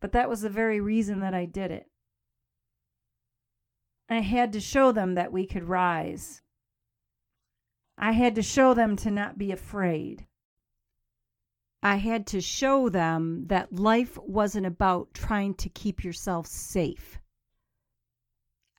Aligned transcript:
But 0.00 0.12
that 0.12 0.28
was 0.28 0.42
the 0.42 0.50
very 0.50 0.80
reason 0.80 1.20
that 1.20 1.34
I 1.34 1.44
did 1.44 1.70
it. 1.70 1.90
I 4.08 4.20
had 4.20 4.52
to 4.52 4.60
show 4.60 4.92
them 4.92 5.14
that 5.14 5.32
we 5.32 5.46
could 5.46 5.68
rise. 5.68 6.40
I 7.98 8.12
had 8.12 8.34
to 8.36 8.42
show 8.42 8.74
them 8.74 8.96
to 8.96 9.10
not 9.10 9.38
be 9.38 9.52
afraid. 9.52 10.26
I 11.82 11.96
had 11.96 12.26
to 12.28 12.40
show 12.40 12.88
them 12.88 13.46
that 13.48 13.72
life 13.72 14.18
wasn't 14.18 14.66
about 14.66 15.14
trying 15.14 15.54
to 15.54 15.68
keep 15.68 16.02
yourself 16.02 16.46
safe. 16.46 17.18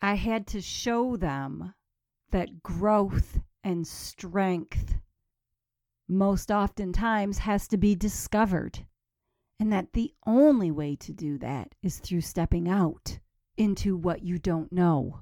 I 0.02 0.16
had 0.16 0.48
to 0.48 0.62
show 0.62 1.16
them 1.16 1.74
that 2.32 2.64
growth 2.64 3.40
and 3.64 3.86
strength 3.86 4.96
most 6.08 6.50
oftentimes 6.50 7.40
has 7.40 7.68
to 7.68 7.78
be 7.78 7.96
discovered, 7.96 8.86
and 9.60 9.74
that 9.74 9.92
the 9.92 10.14
only 10.26 10.72
way 10.72 10.96
to 10.96 11.12
do 11.12 11.38
that 11.38 11.76
is 11.84 11.98
through 11.98 12.22
stepping 12.22 12.70
out 12.70 13.20
into 13.58 13.98
what 13.98 14.24
you 14.24 14.40
don't 14.40 14.72
know. 14.72 15.20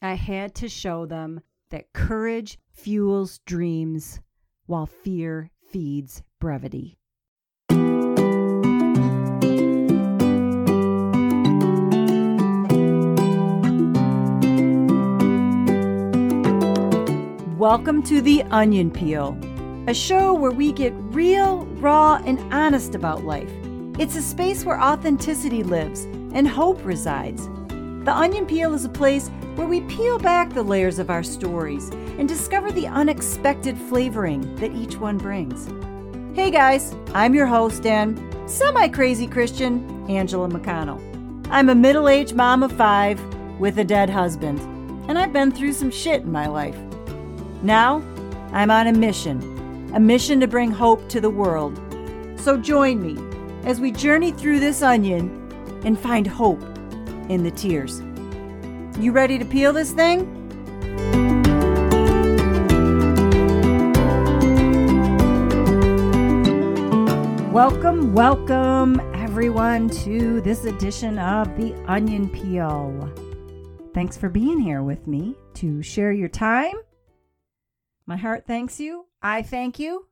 I 0.00 0.14
had 0.14 0.54
to 0.56 0.68
show 0.68 1.04
them 1.04 1.42
that 1.70 1.92
courage 1.92 2.58
fuels 2.72 3.40
dreams 3.46 4.20
while 4.66 4.86
fear 4.86 5.50
feeds 5.70 6.22
brevity. 6.40 6.98
Welcome 17.58 18.02
to 18.04 18.20
The 18.20 18.42
Onion 18.50 18.90
Peel, 18.90 19.38
a 19.88 19.94
show 19.94 20.32
where 20.32 20.52
we 20.52 20.70
get 20.70 20.92
real, 20.96 21.66
raw, 21.80 22.22
and 22.24 22.38
honest 22.52 22.94
about 22.94 23.24
life. 23.24 23.50
It's 23.98 24.14
a 24.14 24.22
space 24.22 24.64
where 24.64 24.80
authenticity 24.80 25.64
lives 25.64 26.04
and 26.34 26.46
hope 26.46 26.84
resides. 26.84 27.48
The 28.04 28.12
Onion 28.14 28.46
Peel 28.46 28.74
is 28.74 28.84
a 28.84 28.88
place 28.88 29.28
where 29.56 29.66
we 29.66 29.80
peel 29.82 30.20
back 30.20 30.50
the 30.50 30.62
layers 30.62 31.00
of 31.00 31.10
our 31.10 31.24
stories 31.24 31.90
and 31.90 32.28
discover 32.28 32.70
the 32.70 32.86
unexpected 32.86 33.76
flavoring 33.76 34.54
that 34.56 34.72
each 34.72 34.96
one 34.98 35.18
brings. 35.18 35.66
Hey 36.36 36.52
guys, 36.52 36.94
I'm 37.12 37.34
your 37.34 37.46
host 37.46 37.84
and 37.84 38.18
semi 38.48 38.86
crazy 38.88 39.26
Christian, 39.26 40.08
Angela 40.08 40.48
McConnell. 40.48 41.00
I'm 41.50 41.68
a 41.68 41.74
middle 41.74 42.08
aged 42.08 42.36
mom 42.36 42.62
of 42.62 42.70
five 42.72 43.20
with 43.58 43.78
a 43.78 43.84
dead 43.84 44.10
husband, 44.10 44.60
and 45.08 45.18
I've 45.18 45.32
been 45.32 45.50
through 45.50 45.72
some 45.72 45.90
shit 45.90 46.22
in 46.22 46.30
my 46.30 46.46
life. 46.46 46.78
Now, 47.62 48.00
I'm 48.52 48.70
on 48.70 48.86
a 48.86 48.92
mission, 48.92 49.51
a 49.94 50.00
mission 50.00 50.40
to 50.40 50.46
bring 50.46 50.70
hope 50.70 51.06
to 51.10 51.20
the 51.20 51.28
world. 51.28 51.78
So 52.40 52.56
join 52.56 53.02
me 53.02 53.18
as 53.68 53.78
we 53.78 53.92
journey 53.92 54.32
through 54.32 54.58
this 54.58 54.80
onion 54.80 55.50
and 55.84 55.98
find 55.98 56.26
hope 56.26 56.62
in 57.28 57.42
the 57.42 57.50
tears. 57.50 58.00
You 58.98 59.12
ready 59.12 59.38
to 59.38 59.44
peel 59.44 59.72
this 59.72 59.92
thing? 59.92 60.38
Welcome, 67.52 68.14
welcome 68.14 68.98
everyone 69.14 69.90
to 69.90 70.40
this 70.40 70.64
edition 70.64 71.18
of 71.18 71.54
the 71.58 71.74
Onion 71.86 72.30
Peel. 72.30 73.12
Thanks 73.92 74.16
for 74.16 74.30
being 74.30 74.58
here 74.58 74.82
with 74.82 75.06
me 75.06 75.36
to 75.54 75.82
share 75.82 76.12
your 76.12 76.30
time 76.30 76.76
my 78.12 78.18
heart 78.18 78.44
thanks 78.46 78.78
you. 78.78 79.06
I 79.22 79.40
thank 79.40 79.78
you. 79.78 80.08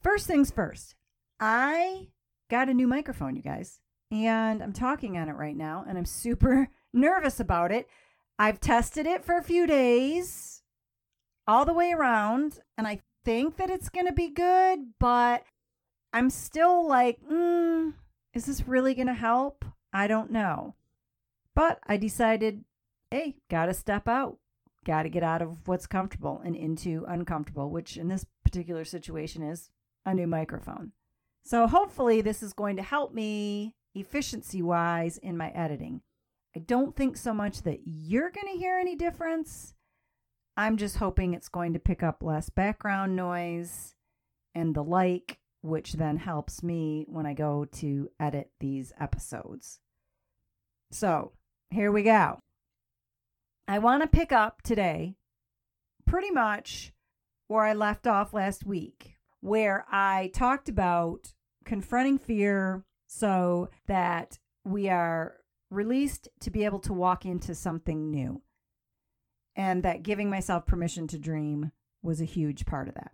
First 0.00 0.28
things 0.28 0.52
first, 0.52 0.94
I 1.40 2.10
got 2.48 2.68
a 2.68 2.74
new 2.74 2.86
microphone, 2.86 3.34
you 3.34 3.42
guys, 3.42 3.80
and 4.12 4.62
I'm 4.62 4.72
talking 4.72 5.18
on 5.18 5.28
it 5.28 5.32
right 5.32 5.56
now, 5.56 5.84
and 5.88 5.98
I'm 5.98 6.04
super 6.04 6.68
nervous 6.92 7.40
about 7.40 7.72
it. 7.72 7.88
I've 8.38 8.60
tested 8.60 9.06
it 9.06 9.24
for 9.24 9.36
a 9.36 9.42
few 9.42 9.66
days, 9.66 10.62
all 11.48 11.64
the 11.64 11.74
way 11.74 11.90
around, 11.90 12.60
and 12.76 12.86
I 12.86 13.00
think 13.24 13.56
that 13.56 13.70
it's 13.70 13.88
going 13.88 14.06
to 14.06 14.12
be 14.12 14.28
good, 14.28 14.78
but 15.00 15.42
I'm 16.12 16.30
still 16.30 16.86
like, 16.86 17.18
mm, 17.28 17.92
is 18.34 18.46
this 18.46 18.68
really 18.68 18.94
going 18.94 19.08
to 19.08 19.14
help? 19.14 19.64
I 19.92 20.06
don't 20.06 20.30
know. 20.30 20.76
But 21.56 21.80
I 21.88 21.96
decided, 21.96 22.62
hey, 23.10 23.34
got 23.50 23.66
to 23.66 23.74
step 23.74 24.06
out 24.06 24.38
got 24.84 25.02
to 25.02 25.08
get 25.08 25.22
out 25.22 25.42
of 25.42 25.66
what's 25.66 25.86
comfortable 25.86 26.40
and 26.44 26.56
into 26.56 27.04
uncomfortable, 27.06 27.70
which 27.70 27.96
in 27.96 28.08
this 28.08 28.24
particular 28.44 28.84
situation 28.84 29.42
is 29.42 29.70
a 30.06 30.14
new 30.14 30.26
microphone. 30.26 30.92
So 31.44 31.66
hopefully, 31.66 32.20
this 32.20 32.42
is 32.42 32.52
going 32.52 32.76
to 32.76 32.82
help 32.82 33.14
me 33.14 33.74
efficiency 33.94 34.62
wise 34.62 35.18
in 35.18 35.36
my 35.36 35.50
editing. 35.50 36.02
I 36.56 36.60
don't 36.60 36.96
think 36.96 37.16
so 37.16 37.32
much 37.32 37.62
that 37.62 37.80
you're 37.84 38.30
going 38.30 38.52
to 38.52 38.58
hear 38.58 38.78
any 38.78 38.96
difference. 38.96 39.74
I'm 40.56 40.76
just 40.76 40.96
hoping 40.96 41.34
it's 41.34 41.48
going 41.48 41.72
to 41.74 41.78
pick 41.78 42.02
up 42.02 42.22
less 42.22 42.50
background 42.50 43.14
noise 43.14 43.94
and 44.54 44.74
the 44.74 44.82
like, 44.82 45.38
which 45.62 45.94
then 45.94 46.16
helps 46.16 46.62
me 46.62 47.04
when 47.08 47.26
I 47.26 47.34
go 47.34 47.64
to 47.76 48.10
edit 48.18 48.50
these 48.58 48.92
episodes. 48.98 49.80
So 50.90 51.32
here 51.70 51.92
we 51.92 52.02
go. 52.02 52.40
I 53.70 53.78
want 53.80 54.02
to 54.02 54.08
pick 54.08 54.32
up 54.32 54.62
today 54.62 55.16
pretty 56.06 56.30
much 56.30 56.94
where 57.48 57.64
I 57.64 57.74
left 57.74 58.06
off 58.06 58.32
last 58.32 58.64
week, 58.64 59.16
where 59.40 59.84
I 59.92 60.30
talked 60.32 60.70
about 60.70 61.34
confronting 61.66 62.16
fear 62.16 62.86
so 63.06 63.68
that 63.86 64.38
we 64.64 64.88
are 64.88 65.34
released 65.70 66.28
to 66.40 66.50
be 66.50 66.64
able 66.64 66.78
to 66.78 66.94
walk 66.94 67.26
into 67.26 67.54
something 67.54 68.10
new. 68.10 68.40
And 69.54 69.82
that 69.82 70.02
giving 70.02 70.30
myself 70.30 70.64
permission 70.64 71.06
to 71.08 71.18
dream 71.18 71.72
was 72.02 72.22
a 72.22 72.26
huge 72.26 72.64
part 72.64 72.88
of 72.88 72.94
that. 72.94 73.10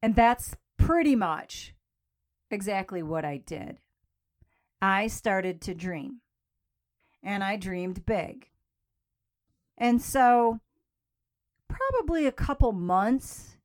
And 0.00 0.14
that's 0.14 0.54
pretty 0.76 1.16
much 1.16 1.74
exactly 2.52 3.02
what 3.02 3.24
I 3.24 3.38
did. 3.38 3.80
I 4.80 5.08
started 5.08 5.60
to 5.62 5.74
dream, 5.74 6.20
and 7.20 7.42
I 7.42 7.56
dreamed 7.56 8.06
big. 8.06 8.46
And 9.76 10.00
so, 10.00 10.60
probably 11.68 12.26
a 12.26 12.32
couple 12.32 12.72
months 12.72 13.56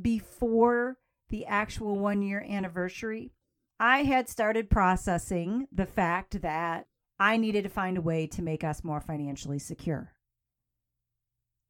before 0.00 0.98
the 1.28 1.46
actual 1.46 1.98
one 1.98 2.22
year 2.22 2.44
anniversary, 2.48 3.32
I 3.78 4.02
had 4.02 4.28
started 4.28 4.70
processing 4.70 5.68
the 5.72 5.86
fact 5.86 6.42
that 6.42 6.86
I 7.18 7.36
needed 7.36 7.62
to 7.64 7.70
find 7.70 7.96
a 7.96 8.02
way 8.02 8.26
to 8.28 8.42
make 8.42 8.64
us 8.64 8.84
more 8.84 9.00
financially 9.00 9.58
secure. 9.58 10.12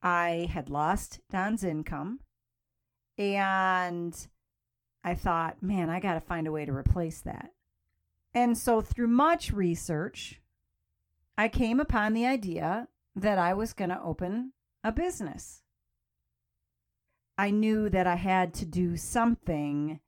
I 0.02 0.48
had 0.52 0.68
lost 0.68 1.20
Don's 1.30 1.62
income 1.62 2.20
and 3.18 4.16
I 5.04 5.14
thought, 5.14 5.62
man, 5.62 5.90
I 5.90 6.00
got 6.00 6.14
to 6.14 6.20
find 6.20 6.46
a 6.46 6.52
way 6.52 6.64
to 6.64 6.72
replace 6.72 7.20
that. 7.20 7.50
And 8.34 8.56
so, 8.56 8.80
through 8.80 9.08
much 9.08 9.52
research, 9.52 10.40
I 11.36 11.48
came 11.48 11.80
upon 11.80 12.14
the 12.14 12.26
idea 12.26 12.88
that 13.14 13.38
I 13.38 13.54
was 13.54 13.72
going 13.72 13.90
to 13.90 14.02
open 14.02 14.52
a 14.84 14.92
business. 14.92 15.62
I 17.38 17.50
knew 17.50 17.88
that 17.88 18.06
I 18.06 18.16
had 18.16 18.54
to 18.54 18.64
do 18.64 18.96
something 18.96 20.00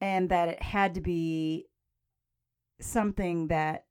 and 0.00 0.28
that 0.28 0.48
it 0.48 0.62
had 0.62 0.94
to 0.94 1.00
be 1.00 1.66
something 2.80 3.48
that 3.48 3.86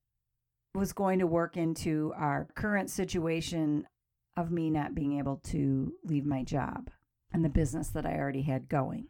was 0.73 0.93
going 0.93 1.19
to 1.19 1.27
work 1.27 1.57
into 1.57 2.13
our 2.15 2.47
current 2.55 2.89
situation 2.89 3.87
of 4.37 4.51
me 4.51 4.69
not 4.69 4.93
being 4.93 5.17
able 5.17 5.37
to 5.37 5.93
leave 6.03 6.25
my 6.25 6.43
job 6.43 6.89
and 7.31 7.43
the 7.43 7.49
business 7.49 7.89
that 7.89 8.05
I 8.05 8.17
already 8.17 8.43
had 8.43 8.69
going. 8.69 9.07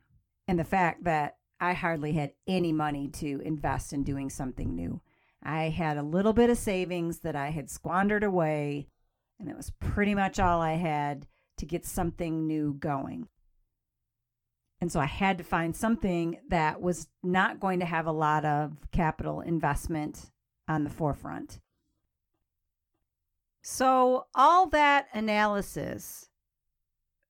And 0.48 0.60
the 0.60 0.64
fact 0.64 1.04
that 1.06 1.38
I 1.60 1.74
hardly 1.74 2.14
had 2.14 2.34
any 2.48 2.72
money 2.72 3.08
to 3.14 3.42
invest 3.44 3.94
in 3.94 4.04
doing 4.04 4.30
something 4.30 4.76
new. 4.76 5.02
I 5.41 5.70
had 5.70 5.98
a 5.98 6.03
little 6.03 6.34
bit 6.34 6.50
of 6.50 6.58
savings 6.58 7.20
that 7.20 7.36
I 7.36 7.50
had 7.50 7.70
squandered 7.70 8.24
away 8.24 8.88
and 9.40 9.47
that 9.47 9.58
was 9.58 9.72
pretty 9.79 10.16
much 10.16 10.40
all 10.40 10.61
I 10.61 10.73
had 10.73 11.28
to 11.58 11.66
get 11.66 11.85
something 11.85 12.47
new 12.47 12.73
going. 12.73 13.28
And 14.82 14.91
so 14.91 14.99
I 14.99 15.05
had 15.05 15.37
to 15.37 15.43
find 15.43 15.76
something 15.76 16.40
that 16.49 16.82
was 16.82 17.08
not 17.23 17.59
going 17.59 17.79
to 17.79 17.85
have 17.85 18.08
a 18.08 18.11
lot 18.11 18.46
of 18.46 18.78
capital 18.91 19.41
investment 19.41 20.32
on 20.67 20.84
the 20.84 20.90
forefront. 20.90 21.59
So, 23.61 24.28
all 24.35 24.67
that 24.67 25.08
analysis 25.11 26.29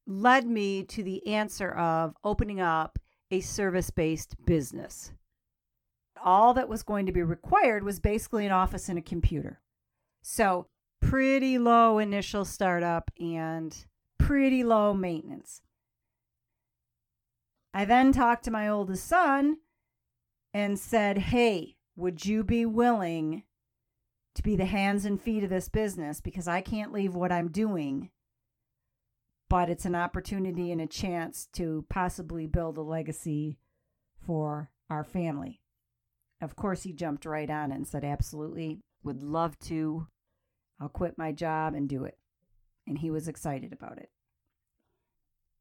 led 0.06 0.46
me 0.46 0.84
to 0.84 1.02
the 1.02 1.26
answer 1.28 1.72
of 1.72 2.14
opening 2.26 2.60
up 2.60 3.00
a 3.32 3.40
service 3.40 3.90
based 3.90 4.36
business. 4.46 5.14
All 6.22 6.54
that 6.56 6.68
was 6.68 6.84
going 6.84 7.06
to 7.06 7.14
be 7.14 7.24
required 7.24 7.84
was 7.84 8.02
basically 8.02 8.46
an 8.46 8.52
office 8.52 8.90
and 8.90 9.00
a 9.00 9.02
computer. 9.02 9.62
So, 10.22 10.68
pretty 11.02 11.58
low 11.58 12.00
initial 12.00 12.46
startup 12.46 13.12
and 13.20 13.86
pretty 14.18 14.64
low 14.64 14.94
maintenance. 14.94 15.62
I 17.74 17.86
then 17.86 18.12
talked 18.12 18.46
to 18.46 18.52
my 18.52 18.70
oldest 18.70 19.06
son 19.06 19.58
and 20.54 20.80
said, 20.80 21.18
Hey, 21.18 21.76
would 21.96 22.26
you 22.26 22.44
be 22.44 22.66
willing 22.66 23.44
to 24.36 24.42
be 24.42 24.56
the 24.56 24.66
hands 24.66 25.06
and 25.06 25.22
feet 25.22 25.44
of 25.44 25.50
this 25.50 25.68
business? 25.68 26.22
Because 26.22 26.48
I 26.48 26.62
can't 26.62 26.94
leave 26.94 27.14
what 27.14 27.32
I'm 27.32 27.50
doing, 27.52 28.12
but 29.50 29.70
it's 29.70 29.86
an 29.86 29.96
opportunity 29.96 30.72
and 30.72 30.80
a 30.80 30.88
chance 30.88 31.48
to 31.54 31.86
possibly 31.90 32.48
build 32.48 32.78
a 32.78 32.82
legacy 32.82 33.60
for 34.26 34.72
our 34.90 35.04
family. 35.04 35.62
Of 36.42 36.56
course, 36.56 36.84
he 36.84 36.94
jumped 36.94 37.26
right 37.26 37.50
on 37.50 37.72
and 37.72 37.86
said, 37.86 38.04
Absolutely, 38.04 38.80
would 39.04 39.22
love 39.22 39.60
to. 39.60 40.08
I'll 40.80 40.90
quit 40.90 41.18
my 41.18 41.32
job 41.32 41.74
and 41.74 41.88
do 41.88 42.06
it. 42.06 42.18
And 42.88 42.98
he 42.98 43.12
was 43.12 43.28
excited 43.28 43.74
about 43.74 43.98
it. 43.98 44.10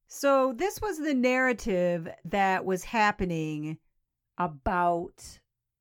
So, 0.07 0.53
this 0.53 0.81
was 0.81 0.99
the 0.99 1.15
narrative 1.15 2.09
that 2.25 2.65
was 2.65 2.85
happening 2.85 3.79
about 4.39 5.39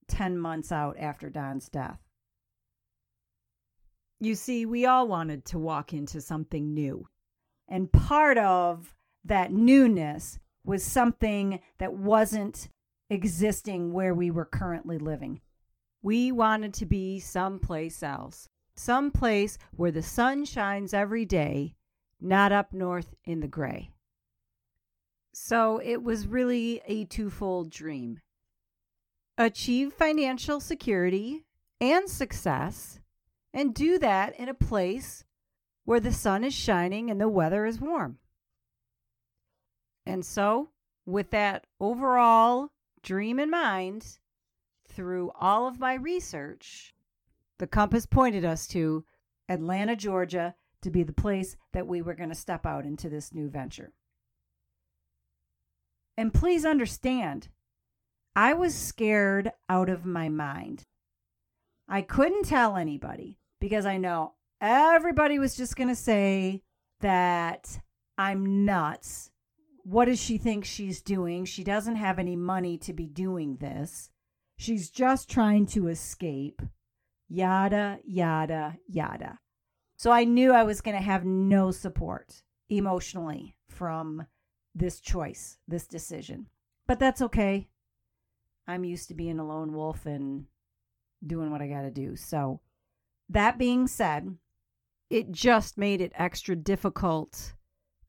10 0.07 0.37
months 0.37 0.71
out 0.71 0.97
after 0.97 1.29
Don's 1.29 1.69
death. 1.69 1.99
You 4.19 4.35
see, 4.35 4.65
we 4.65 4.85
all 4.85 5.07
wanted 5.07 5.45
to 5.45 5.59
walk 5.59 5.93
into 5.93 6.21
something 6.21 6.73
new. 6.73 7.07
And 7.67 7.91
part 7.91 8.37
of 8.37 8.95
that 9.25 9.51
newness 9.51 10.39
was 10.63 10.83
something 10.83 11.59
that 11.77 11.93
wasn't 11.93 12.69
existing 13.09 13.91
where 13.91 14.13
we 14.13 14.31
were 14.31 14.45
currently 14.45 14.97
living. 14.97 15.41
We 16.01 16.31
wanted 16.31 16.73
to 16.75 16.85
be 16.85 17.19
someplace 17.19 18.01
else, 18.01 18.49
someplace 18.75 19.57
where 19.71 19.91
the 19.91 20.03
sun 20.03 20.45
shines 20.45 20.93
every 20.93 21.25
day, 21.25 21.75
not 22.19 22.51
up 22.51 22.73
north 22.73 23.15
in 23.25 23.39
the 23.39 23.47
gray. 23.47 23.91
So 25.33 25.81
it 25.83 26.03
was 26.03 26.27
really 26.27 26.81
a 26.85 27.05
twofold 27.05 27.69
dream 27.69 28.19
achieve 29.37 29.93
financial 29.93 30.59
security 30.59 31.43
and 31.81 32.09
success, 32.09 32.99
and 33.53 33.73
do 33.73 33.97
that 33.99 34.37
in 34.39 34.47
a 34.47 34.53
place 34.53 35.25
where 35.85 35.99
the 35.99 36.13
sun 36.13 36.43
is 36.43 36.53
shining 36.53 37.09
and 37.09 37.19
the 37.19 37.27
weather 37.27 37.65
is 37.65 37.79
warm. 37.81 38.17
And 40.05 40.25
so, 40.25 40.69
with 41.05 41.31
that 41.31 41.65
overall 41.79 42.71
dream 43.01 43.39
in 43.39 43.49
mind, 43.49 44.17
through 44.87 45.31
all 45.39 45.67
of 45.67 45.79
my 45.79 45.95
research, 45.95 46.92
the 47.59 47.67
compass 47.67 48.05
pointed 48.05 48.45
us 48.45 48.67
to 48.67 49.05
Atlanta, 49.49 49.95
Georgia, 49.95 50.55
to 50.81 50.89
be 50.89 51.03
the 51.03 51.13
place 51.13 51.55
that 51.71 51.87
we 51.87 52.01
were 52.01 52.13
going 52.13 52.29
to 52.29 52.35
step 52.35 52.65
out 52.65 52.85
into 52.85 53.09
this 53.09 53.33
new 53.33 53.49
venture. 53.49 53.93
And 56.17 56.33
please 56.33 56.65
understand, 56.65 57.49
I 58.35 58.53
was 58.53 58.75
scared 58.75 59.51
out 59.69 59.89
of 59.89 60.05
my 60.05 60.29
mind. 60.29 60.85
I 61.87 62.01
couldn't 62.01 62.45
tell 62.45 62.75
anybody 62.75 63.39
because 63.59 63.85
I 63.85 63.97
know 63.97 64.33
everybody 64.61 65.39
was 65.39 65.55
just 65.55 65.75
going 65.75 65.89
to 65.89 65.95
say 65.95 66.61
that 67.01 67.79
I'm 68.17 68.65
nuts 68.65 69.31
what 69.83 70.05
does 70.05 70.21
she 70.21 70.37
think 70.37 70.63
she's 70.63 71.01
doing? 71.01 71.45
She 71.45 71.63
doesn't 71.63 71.97
have 71.97 72.17
any 72.17 72.35
money 72.35 72.77
to 72.79 72.93
be 72.93 73.05
doing 73.05 73.57
this. 73.57 74.09
She's 74.57 74.89
just 74.89 75.29
trying 75.29 75.65
to 75.67 75.89
escape. 75.89 76.61
Yada, 77.29 77.99
yada, 78.05 78.77
yada. 78.87 79.39
So 79.97 80.11
I 80.11 80.23
knew 80.23 80.51
I 80.51 80.63
was 80.63 80.81
going 80.81 80.97
to 80.97 81.03
have 81.03 81.25
no 81.25 81.71
support 81.71 82.43
emotionally 82.69 83.55
from 83.69 84.25
this 84.75 84.99
choice, 84.99 85.57
this 85.67 85.87
decision. 85.87 86.47
But 86.87 86.99
that's 86.99 87.21
okay. 87.21 87.67
I'm 88.67 88.83
used 88.83 89.07
to 89.09 89.13
being 89.13 89.39
a 89.39 89.47
lone 89.47 89.73
wolf 89.73 90.05
and 90.05 90.45
doing 91.25 91.51
what 91.51 91.61
I 91.61 91.67
got 91.67 91.81
to 91.81 91.91
do. 91.91 92.15
So, 92.15 92.61
that 93.29 93.57
being 93.57 93.87
said, 93.87 94.37
it 95.09 95.31
just 95.31 95.77
made 95.77 96.01
it 96.01 96.11
extra 96.15 96.55
difficult 96.55 97.53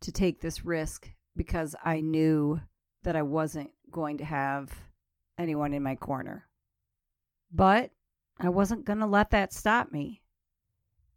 to 0.01 0.13
take 0.13 0.41
this 0.41 0.65
risk 0.65 1.11
because 1.37 1.75
I 1.85 2.01
knew 2.01 2.61
that 3.03 3.17
I 3.17 3.23
wasn't 3.23 3.71
going 3.91 4.19
to 4.19 4.25
have 4.25 4.73
anyone 5.39 5.73
in 5.73 5.83
my 5.83 5.95
corner. 5.95 6.47
But 7.53 7.91
I 8.39 8.49
wasn't 8.49 8.85
going 8.85 8.99
to 8.99 9.07
let 9.07 9.31
that 9.31 9.53
stop 9.53 9.93
me. 9.93 10.23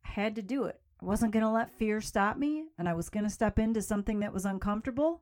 I 0.06 0.10
had 0.10 0.36
to 0.36 0.42
do 0.42 0.66
it. 0.66 0.80
I 1.02 1.06
wasn't 1.06 1.32
going 1.32 1.44
to 1.44 1.52
let 1.52 1.72
fear 1.72 2.02
stop 2.02 2.38
me, 2.38 2.66
and 2.78 2.90
I 2.90 2.94
was 2.94 3.10
going 3.10 3.24
to 3.24 3.30
step 3.30 3.60
into 3.60 3.82
something 3.82 4.20
that 4.20 4.34
was 4.34 4.46
uncomfortable, 4.46 5.22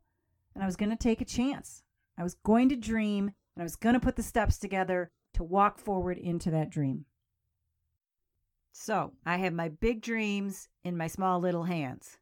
and 0.54 0.64
I 0.64 0.66
was 0.66 0.76
going 0.76 0.92
to 0.92 0.96
take 0.96 1.22
a 1.22 1.26
chance. 1.26 1.84
I 2.18 2.24
was 2.24 2.36
going 2.36 2.70
to 2.70 2.76
dream, 2.76 3.26
and 3.56 3.62
I 3.62 3.64
was 3.64 3.76
going 3.76 3.94
to 3.94 4.00
put 4.00 4.16
the 4.16 4.24
steps 4.24 4.58
together 4.58 5.12
to 5.34 5.44
walk 5.44 5.80
forward 5.80 6.18
into 6.18 6.50
that 6.52 6.70
dream. 6.70 7.06
So 8.72 9.14
I 9.26 9.38
have 9.38 9.54
my 9.54 9.70
big 9.70 10.02
dreams 10.02 10.70
in 10.84 10.98
my 10.98 11.08
small 11.08 11.40
little 11.40 11.64
hands. 11.64 12.18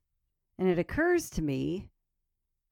And 0.57 0.67
it 0.67 0.77
occurs 0.79 1.29
to 1.31 1.41
me 1.41 1.89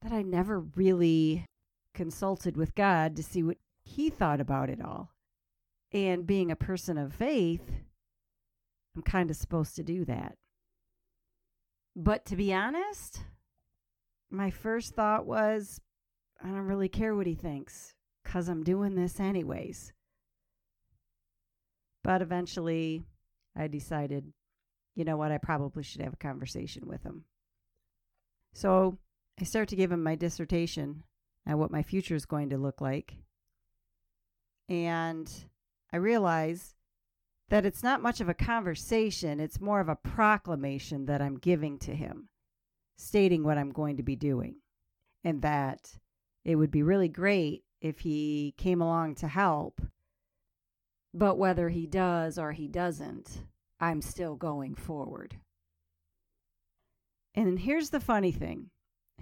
that 0.01 0.11
I 0.11 0.21
never 0.21 0.59
really 0.59 1.45
consulted 1.93 2.57
with 2.57 2.75
God 2.75 3.15
to 3.15 3.23
see 3.23 3.43
what 3.43 3.57
He 3.83 4.09
thought 4.09 4.39
about 4.39 4.69
it 4.69 4.81
all. 4.83 5.10
And 5.93 6.25
being 6.25 6.51
a 6.51 6.55
person 6.55 6.97
of 6.97 7.13
faith, 7.13 7.69
I'm 8.95 9.01
kind 9.01 9.29
of 9.29 9.35
supposed 9.35 9.75
to 9.75 9.83
do 9.83 10.05
that. 10.05 10.37
But 11.95 12.25
to 12.25 12.35
be 12.35 12.53
honest, 12.53 13.23
my 14.29 14.49
first 14.49 14.95
thought 14.95 15.25
was, 15.25 15.81
I 16.43 16.47
don't 16.47 16.67
really 16.67 16.89
care 16.89 17.13
what 17.13 17.27
he 17.27 17.35
thinks 17.35 17.93
because 18.23 18.47
I'm 18.47 18.63
doing 18.63 18.95
this 18.95 19.19
anyways. 19.19 19.91
But 22.03 22.21
eventually, 22.21 23.03
I 23.55 23.67
decided, 23.67 24.31
you 24.95 25.03
know 25.03 25.17
what, 25.17 25.31
I 25.31 25.37
probably 25.37 25.83
should 25.83 26.01
have 26.01 26.13
a 26.13 26.17
conversation 26.17 26.87
with 26.87 27.03
him. 27.03 27.25
So 28.53 28.97
I 29.39 29.43
start 29.43 29.69
to 29.69 29.75
give 29.75 29.91
him 29.91 30.03
my 30.03 30.15
dissertation 30.15 31.03
and 31.45 31.59
what 31.59 31.71
my 31.71 31.83
future 31.83 32.15
is 32.15 32.25
going 32.25 32.49
to 32.49 32.57
look 32.57 32.81
like. 32.81 33.15
And 34.69 35.31
I 35.93 35.97
realize 35.97 36.75
that 37.49 37.65
it's 37.65 37.83
not 37.83 38.01
much 38.01 38.21
of 38.21 38.29
a 38.29 38.33
conversation, 38.33 39.39
it's 39.39 39.59
more 39.59 39.81
of 39.81 39.89
a 39.89 39.95
proclamation 39.95 41.05
that 41.05 41.21
I'm 41.21 41.37
giving 41.37 41.77
to 41.79 41.93
him, 41.93 42.29
stating 42.97 43.43
what 43.43 43.57
I'm 43.57 43.71
going 43.71 43.97
to 43.97 44.03
be 44.03 44.15
doing. 44.15 44.55
And 45.23 45.41
that 45.41 45.91
it 46.45 46.55
would 46.55 46.71
be 46.71 46.81
really 46.81 47.09
great 47.09 47.63
if 47.81 47.99
he 47.99 48.53
came 48.57 48.81
along 48.81 49.15
to 49.15 49.27
help. 49.27 49.81
But 51.13 51.37
whether 51.37 51.69
he 51.69 51.87
does 51.87 52.39
or 52.39 52.53
he 52.53 52.67
doesn't, 52.67 53.43
I'm 53.79 54.01
still 54.01 54.35
going 54.35 54.75
forward. 54.75 55.35
And 57.35 57.59
here's 57.59 57.89
the 57.89 57.99
funny 57.99 58.31
thing 58.31 58.69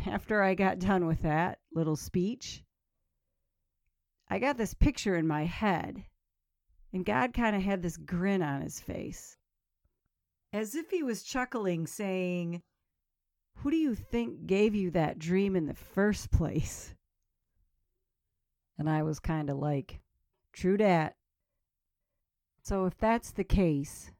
after 0.05 0.41
I 0.41 0.53
got 0.53 0.79
done 0.79 1.05
with 1.05 1.21
that 1.23 1.59
little 1.73 1.95
speech, 1.95 2.63
I 4.29 4.39
got 4.39 4.57
this 4.57 4.73
picture 4.73 5.15
in 5.15 5.27
my 5.27 5.45
head, 5.45 6.05
and 6.93 7.05
God 7.05 7.33
kind 7.33 7.55
of 7.55 7.61
had 7.61 7.81
this 7.81 7.97
grin 7.97 8.41
on 8.41 8.61
his 8.61 8.79
face, 8.79 9.37
as 10.51 10.75
if 10.75 10.89
he 10.89 11.03
was 11.03 11.23
chuckling, 11.23 11.85
saying, 11.87 12.61
Who 13.57 13.71
do 13.71 13.77
you 13.77 13.95
think 13.95 14.45
gave 14.45 14.73
you 14.73 14.91
that 14.91 15.19
dream 15.19 15.55
in 15.55 15.67
the 15.67 15.73
first 15.73 16.31
place? 16.31 16.95
And 18.77 18.89
I 18.89 19.03
was 19.03 19.19
kind 19.19 19.49
of 19.49 19.57
like, 19.57 20.01
True 20.53 20.77
dat. 20.77 21.15
So 22.63 22.85
if 22.85 22.97
that's 22.97 23.31
the 23.31 23.43
case, 23.43 24.11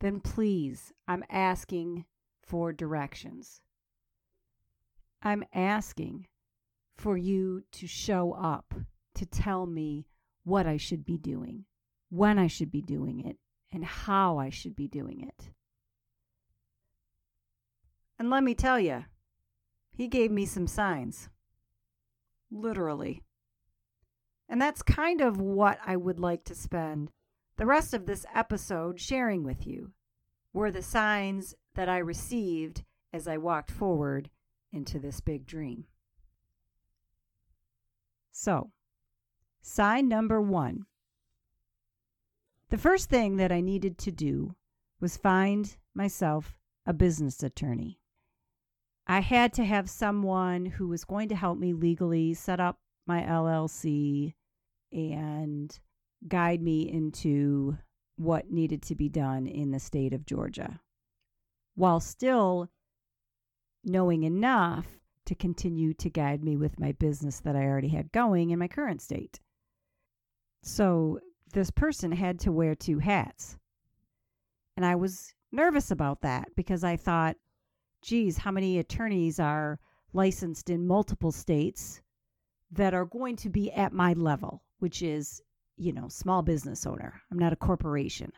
then 0.00 0.20
please, 0.20 0.92
I'm 1.06 1.24
asking 1.30 2.04
for 2.42 2.72
directions. 2.72 3.62
I'm 5.22 5.44
asking 5.54 6.26
for 6.96 7.16
you 7.16 7.62
to 7.72 7.86
show 7.86 8.32
up 8.32 8.74
to 9.14 9.26
tell 9.26 9.66
me 9.66 10.06
what 10.44 10.66
I 10.66 10.76
should 10.76 11.04
be 11.04 11.16
doing, 11.16 11.64
when 12.12 12.38
I 12.38 12.46
should 12.46 12.70
be 12.70 12.82
doing 12.82 13.24
it, 13.24 13.38
and 13.72 13.82
how 13.82 14.36
I 14.36 14.50
should 14.50 14.76
be 14.76 14.86
doing 14.86 15.26
it. 15.26 15.48
And 18.18 18.28
let 18.28 18.44
me 18.44 18.54
tell 18.54 18.78
you, 18.78 19.06
he 19.90 20.08
gave 20.08 20.30
me 20.30 20.44
some 20.44 20.66
signs. 20.66 21.30
Literally. 22.50 23.22
And 24.46 24.60
that's 24.60 24.82
kind 24.82 25.22
of 25.22 25.40
what 25.40 25.78
I 25.86 25.96
would 25.96 26.20
like 26.20 26.44
to 26.44 26.54
spend 26.54 27.12
the 27.56 27.64
rest 27.64 27.94
of 27.94 28.04
this 28.04 28.26
episode 28.34 29.00
sharing 29.00 29.42
with 29.42 29.66
you 29.66 29.92
were 30.52 30.70
the 30.70 30.82
signs 30.82 31.54
that 31.74 31.88
I 31.88 31.96
received 31.96 32.84
as 33.10 33.26
I 33.26 33.38
walked 33.38 33.70
forward 33.70 34.28
into 34.70 34.98
this 34.98 35.20
big 35.20 35.46
dream. 35.46 35.84
So, 38.30 38.70
sign 39.62 40.08
number 40.08 40.42
one. 40.42 40.84
The 42.72 42.78
first 42.78 43.10
thing 43.10 43.36
that 43.36 43.52
I 43.52 43.60
needed 43.60 43.98
to 43.98 44.10
do 44.10 44.54
was 44.98 45.18
find 45.18 45.76
myself 45.94 46.56
a 46.86 46.94
business 46.94 47.42
attorney. 47.42 48.00
I 49.06 49.20
had 49.20 49.52
to 49.54 49.64
have 49.66 49.90
someone 49.90 50.64
who 50.64 50.88
was 50.88 51.04
going 51.04 51.28
to 51.28 51.36
help 51.36 51.58
me 51.58 51.74
legally 51.74 52.32
set 52.32 52.60
up 52.60 52.78
my 53.06 53.20
LLC 53.24 54.32
and 54.90 55.78
guide 56.26 56.62
me 56.62 56.90
into 56.90 57.76
what 58.16 58.50
needed 58.50 58.80
to 58.84 58.94
be 58.94 59.10
done 59.10 59.46
in 59.46 59.70
the 59.70 59.78
state 59.78 60.14
of 60.14 60.24
Georgia 60.24 60.80
while 61.74 62.00
still 62.00 62.70
knowing 63.84 64.22
enough 64.22 64.86
to 65.26 65.34
continue 65.34 65.92
to 65.92 66.08
guide 66.08 66.42
me 66.42 66.56
with 66.56 66.80
my 66.80 66.92
business 66.92 67.38
that 67.40 67.54
I 67.54 67.64
already 67.64 67.88
had 67.88 68.12
going 68.12 68.48
in 68.48 68.58
my 68.58 68.68
current 68.68 69.02
state. 69.02 69.40
So 70.62 71.20
this 71.52 71.70
person 71.70 72.12
had 72.12 72.40
to 72.40 72.52
wear 72.52 72.74
two 72.74 72.98
hats. 72.98 73.56
And 74.76 74.86
I 74.86 74.94
was 74.94 75.34
nervous 75.50 75.90
about 75.90 76.22
that 76.22 76.48
because 76.56 76.82
I 76.82 76.96
thought, 76.96 77.36
geez, 78.02 78.38
how 78.38 78.50
many 78.50 78.78
attorneys 78.78 79.38
are 79.38 79.78
licensed 80.12 80.70
in 80.70 80.86
multiple 80.86 81.32
states 81.32 82.00
that 82.72 82.94
are 82.94 83.04
going 83.04 83.36
to 83.36 83.50
be 83.50 83.70
at 83.72 83.92
my 83.92 84.14
level, 84.14 84.62
which 84.78 85.02
is, 85.02 85.42
you 85.76 85.92
know, 85.92 86.08
small 86.08 86.42
business 86.42 86.86
owner. 86.86 87.20
I'm 87.30 87.38
not 87.38 87.52
a 87.52 87.56
corporation. 87.56 88.32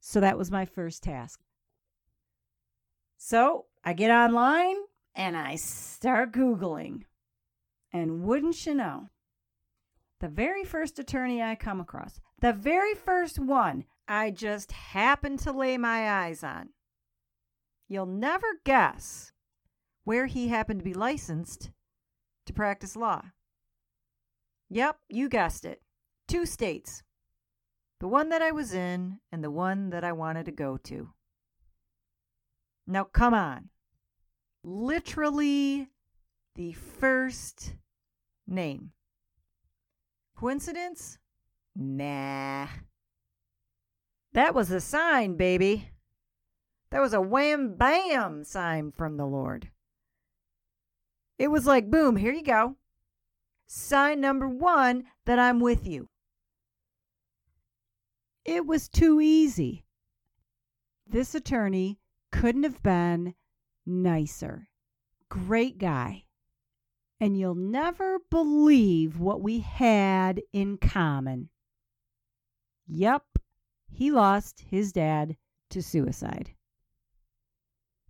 So 0.00 0.20
that 0.20 0.38
was 0.38 0.50
my 0.50 0.64
first 0.64 1.02
task. 1.02 1.40
So 3.16 3.66
I 3.82 3.92
get 3.92 4.10
online 4.10 4.76
and 5.14 5.36
I 5.36 5.56
start 5.56 6.32
Googling. 6.32 7.02
And 7.92 8.24
wouldn't 8.24 8.66
you 8.66 8.74
know, 8.74 9.08
the 10.20 10.28
very 10.28 10.64
first 10.64 10.98
attorney 10.98 11.42
I 11.42 11.54
come 11.54 11.80
across, 11.80 12.20
the 12.40 12.52
very 12.52 12.94
first 12.94 13.38
one 13.38 13.84
I 14.06 14.30
just 14.30 14.72
happened 14.72 15.38
to 15.40 15.52
lay 15.52 15.76
my 15.78 16.10
eyes 16.10 16.44
on, 16.44 16.70
you'll 17.88 18.06
never 18.06 18.46
guess 18.64 19.32
where 20.04 20.26
he 20.26 20.48
happened 20.48 20.80
to 20.80 20.84
be 20.84 20.94
licensed 20.94 21.70
to 22.46 22.52
practice 22.52 22.96
law. 22.96 23.22
Yep, 24.70 24.98
you 25.08 25.28
guessed 25.28 25.64
it. 25.64 25.82
Two 26.26 26.46
states. 26.46 27.02
The 28.00 28.08
one 28.08 28.28
that 28.30 28.42
I 28.42 28.50
was 28.50 28.74
in 28.74 29.20
and 29.30 29.42
the 29.42 29.50
one 29.50 29.90
that 29.90 30.04
I 30.04 30.12
wanted 30.12 30.46
to 30.46 30.52
go 30.52 30.76
to. 30.84 31.10
Now, 32.86 33.04
come 33.04 33.32
on. 33.32 33.70
Literally 34.62 35.88
the 36.54 36.72
first 36.72 37.74
name. 38.46 38.93
Coincidence? 40.44 41.16
Nah. 41.74 42.66
That 44.34 44.54
was 44.54 44.70
a 44.70 44.78
sign, 44.78 45.38
baby. 45.38 45.88
That 46.90 47.00
was 47.00 47.14
a 47.14 47.20
wham 47.22 47.76
bam 47.76 48.44
sign 48.44 48.92
from 48.92 49.16
the 49.16 49.24
Lord. 49.24 49.70
It 51.38 51.48
was 51.48 51.64
like, 51.64 51.90
boom, 51.90 52.16
here 52.16 52.30
you 52.30 52.42
go. 52.42 52.76
Sign 53.66 54.20
number 54.20 54.46
one 54.46 55.04
that 55.24 55.38
I'm 55.38 55.60
with 55.60 55.86
you. 55.86 56.10
It 58.44 58.66
was 58.66 58.90
too 58.90 59.22
easy. 59.22 59.86
This 61.06 61.34
attorney 61.34 62.00
couldn't 62.30 62.64
have 62.64 62.82
been 62.82 63.34
nicer. 63.86 64.68
Great 65.30 65.78
guy. 65.78 66.23
And 67.20 67.38
you'll 67.38 67.54
never 67.54 68.18
believe 68.30 69.18
what 69.18 69.40
we 69.40 69.60
had 69.60 70.42
in 70.52 70.76
common. 70.76 71.48
Yep, 72.86 73.24
he 73.90 74.10
lost 74.10 74.64
his 74.68 74.92
dad 74.92 75.36
to 75.70 75.82
suicide. 75.82 76.54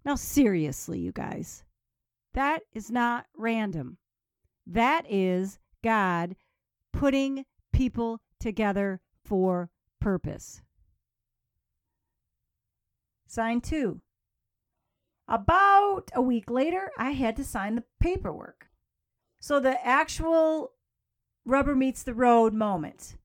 Now, 0.05 0.17
seriously, 0.17 0.99
you 0.99 1.13
guys, 1.13 1.65
that 2.33 2.63
is 2.73 2.91
not 2.91 3.27
random. 3.37 3.99
That 4.67 5.05
is 5.09 5.59
God 5.83 6.37
putting 6.93 7.45
people 7.73 8.21
together 8.41 9.01
for 9.25 9.71
purpose. 10.01 10.61
Sign 13.27 13.61
two. 13.61 14.01
About 15.27 16.11
a 16.15 16.23
week 16.23 16.51
later, 16.51 16.91
I 16.99 17.13
had 17.13 17.37
to 17.37 17.45
sign 17.45 17.77
the 17.77 17.85
paperwork. 18.01 18.69
So 19.45 19.61
the 19.61 19.85
actual 19.87 20.73
rubber 21.45 21.75
meets 21.75 22.03
the 22.03 22.15
road 22.15 22.55
moment. 22.55 23.17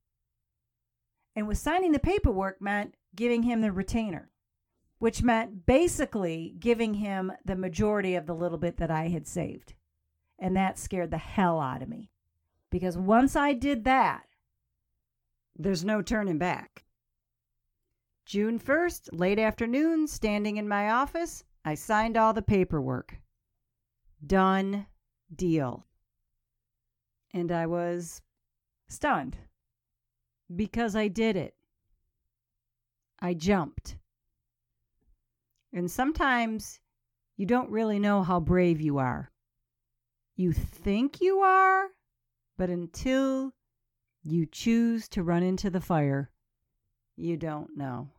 And 1.33 1.47
was 1.47 1.59
signing 1.59 1.93
the 1.93 1.99
paperwork 1.99 2.61
meant 2.61 2.95
giving 3.15 3.43
him 3.43 3.61
the 3.61 3.71
retainer 3.71 4.29
which 4.99 5.23
meant 5.23 5.65
basically 5.65 6.53
giving 6.59 6.95
him 6.95 7.31
the 7.45 7.55
majority 7.55 8.15
of 8.15 8.25
the 8.27 8.35
little 8.35 8.57
bit 8.57 8.77
that 8.77 8.91
I 8.91 9.07
had 9.07 9.27
saved. 9.27 9.73
And 10.37 10.55
that 10.55 10.77
scared 10.77 11.11
the 11.11 11.17
hell 11.17 11.59
out 11.59 11.81
of 11.81 11.89
me. 11.89 12.11
Because 12.69 12.97
once 12.97 13.35
I 13.35 13.53
did 13.53 13.85
that, 13.85 14.25
there's 15.55 15.85
no 15.85 16.01
turning 16.01 16.37
back. 16.37 16.83
June 18.25 18.59
1st, 18.59 19.09
late 19.13 19.39
afternoon, 19.39 20.05
standing 20.05 20.57
in 20.57 20.67
my 20.67 20.89
office, 20.89 21.45
I 21.65 21.75
signed 21.75 22.17
all 22.17 22.33
the 22.33 22.41
paperwork. 22.41 23.19
Done 24.25 24.85
deal. 25.33 25.85
And 27.33 27.51
I 27.51 27.67
was 27.67 28.21
stunned 28.87 29.37
because 30.55 30.95
I 30.95 31.07
did 31.07 31.35
it. 31.35 31.53
I 33.19 33.33
jumped. 33.33 33.97
And 35.71 35.89
sometimes 35.89 36.79
you 37.37 37.45
don't 37.45 37.69
really 37.69 37.99
know 37.99 38.23
how 38.23 38.39
brave 38.39 38.81
you 38.81 38.97
are. 38.97 39.31
You 40.35 40.51
think 40.51 41.21
you 41.21 41.39
are, 41.39 41.87
but 42.57 42.69
until 42.69 43.53
you 44.23 44.45
choose 44.45 45.07
to 45.09 45.23
run 45.23 45.43
into 45.43 45.69
the 45.69 45.81
fire, 45.81 46.31
you 47.15 47.37
don't 47.37 47.77
know. 47.77 48.09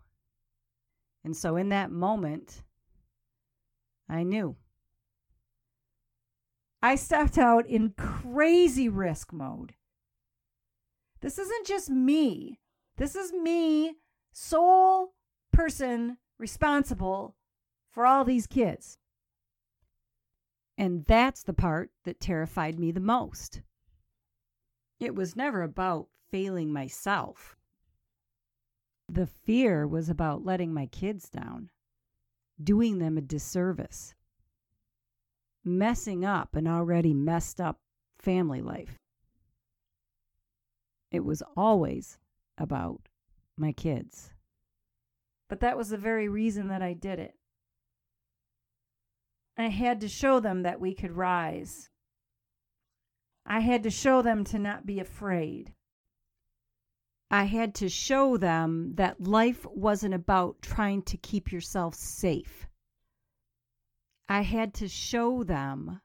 And 1.24 1.36
so 1.36 1.56
in 1.56 1.70
that 1.70 1.90
moment, 1.90 2.62
I 4.08 4.22
knew. 4.22 4.56
I 6.82 6.94
stepped 6.94 7.36
out 7.36 7.66
in 7.66 7.94
crazy 7.96 8.88
risk 8.88 9.32
mode. 9.32 9.74
This 11.20 11.38
isn't 11.38 11.66
just 11.66 11.90
me. 11.90 12.58
This 12.96 13.14
is 13.14 13.32
me, 13.32 13.96
sole 14.32 15.14
person 15.52 16.18
responsible 16.38 17.36
for 17.90 18.06
all 18.06 18.24
these 18.24 18.46
kids. 18.46 18.98
And 20.78 21.04
that's 21.04 21.42
the 21.42 21.52
part 21.52 21.90
that 22.04 22.20
terrified 22.20 22.78
me 22.78 22.90
the 22.90 23.00
most. 23.00 23.60
It 24.98 25.14
was 25.14 25.36
never 25.36 25.62
about 25.62 26.08
failing 26.30 26.72
myself. 26.72 27.56
The 29.08 29.26
fear 29.26 29.86
was 29.86 30.08
about 30.08 30.44
letting 30.44 30.72
my 30.72 30.86
kids 30.86 31.28
down, 31.28 31.70
doing 32.62 32.98
them 32.98 33.18
a 33.18 33.22
disservice, 33.22 34.14
messing 35.64 36.24
up 36.24 36.54
an 36.56 36.66
already 36.66 37.12
messed 37.12 37.60
up 37.60 37.76
family 38.18 38.60
life. 38.60 38.96
It 41.10 41.24
was 41.24 41.42
always 41.56 42.18
about 42.58 43.08
my 43.56 43.72
kids. 43.72 44.32
But 45.48 45.60
that 45.60 45.76
was 45.76 45.88
the 45.88 45.98
very 45.98 46.28
reason 46.28 46.68
that 46.68 46.82
I 46.82 46.92
did 46.92 47.18
it. 47.18 47.34
I 49.56 49.68
had 49.68 50.00
to 50.00 50.08
show 50.08 50.40
them 50.40 50.62
that 50.62 50.80
we 50.80 50.94
could 50.94 51.12
rise. 51.12 51.90
I 53.44 53.60
had 53.60 53.82
to 53.82 53.90
show 53.90 54.22
them 54.22 54.44
to 54.44 54.58
not 54.58 54.86
be 54.86 55.00
afraid. 55.00 55.74
I 57.30 57.44
had 57.44 57.74
to 57.76 57.88
show 57.88 58.36
them 58.36 58.94
that 58.94 59.20
life 59.20 59.66
wasn't 59.66 60.14
about 60.14 60.62
trying 60.62 61.02
to 61.02 61.16
keep 61.16 61.52
yourself 61.52 61.94
safe. 61.94 62.66
I 64.30 64.42
had 64.42 64.74
to 64.74 64.86
show 64.86 65.42
them 65.42 66.00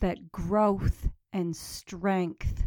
that 0.00 0.30
growth 0.30 1.08
and 1.32 1.56
strength 1.56 2.64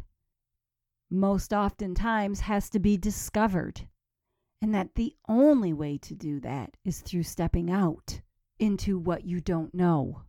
most 1.12 1.54
oftentimes 1.54 2.40
has 2.40 2.72
to 2.72 2.80
be 2.80 2.98
discovered, 2.98 3.88
and 4.64 4.74
that 4.74 4.96
the 4.96 5.16
only 5.30 5.74
way 5.74 6.00
to 6.00 6.16
do 6.16 6.40
that 6.40 6.76
is 6.84 7.02
through 7.02 7.22
stepping 7.22 7.70
out 7.70 8.22
into 8.58 8.98
what 8.98 9.26
you 9.26 9.42
don't 9.42 9.76
know. 9.76 10.24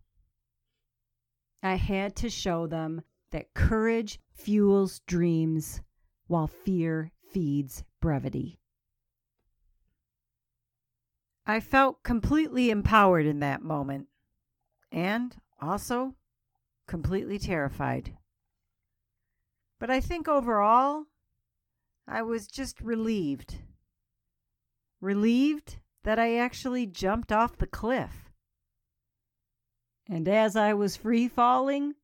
I 1.63 1.73
had 1.73 2.15
to 2.17 2.29
show 2.29 2.67
them 2.67 3.01
that 3.31 3.55
courage 3.55 4.19
fuels 4.29 4.99
dreams 5.07 5.81
while 6.27 6.45
fear 6.45 7.11
feeds 7.31 7.83
brevity. 7.99 8.59
I 11.47 11.61
felt 11.61 12.03
completely 12.03 12.69
empowered 12.69 13.25
in 13.25 13.39
that 13.39 13.63
moment 13.63 14.07
and 14.91 15.35
also 15.61 16.15
completely 16.87 17.39
terrified. 17.39 18.17
But 19.79 19.89
I 19.89 19.99
think 19.99 20.27
overall, 20.27 21.05
I 22.07 22.21
was 22.21 22.47
just 22.47 22.81
relieved. 22.81 23.55
Relieved 25.01 25.77
that 26.03 26.17
I 26.17 26.37
actually 26.37 26.85
jumped 26.85 27.31
off 27.31 27.57
the 27.57 27.67
cliff. 27.67 28.31
And 30.09 30.27
as 30.27 30.55
I 30.55 30.73
was 30.73 30.95
free 30.95 31.27
falling, 31.27 31.95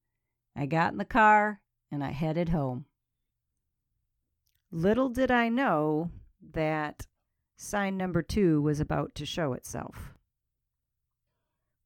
I 0.56 0.66
got 0.66 0.92
in 0.92 0.98
the 0.98 1.06
car 1.06 1.62
and 1.90 2.04
I 2.04 2.12
headed 2.12 2.50
home. 2.50 2.86
Little 4.72 5.10
did 5.10 5.32
I 5.32 5.50
know 5.50 6.12
that 6.52 7.08
sign 7.56 7.96
number 7.96 8.22
two 8.22 8.62
was 8.62 8.80
about 8.80 9.16
to 9.16 9.26
show 9.26 9.54
itself. 9.54 10.13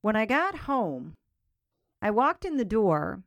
When 0.00 0.14
I 0.14 0.26
got 0.26 0.54
home, 0.54 1.14
I 2.00 2.10
walked 2.10 2.44
in 2.44 2.56
the 2.56 2.64
door 2.64 3.24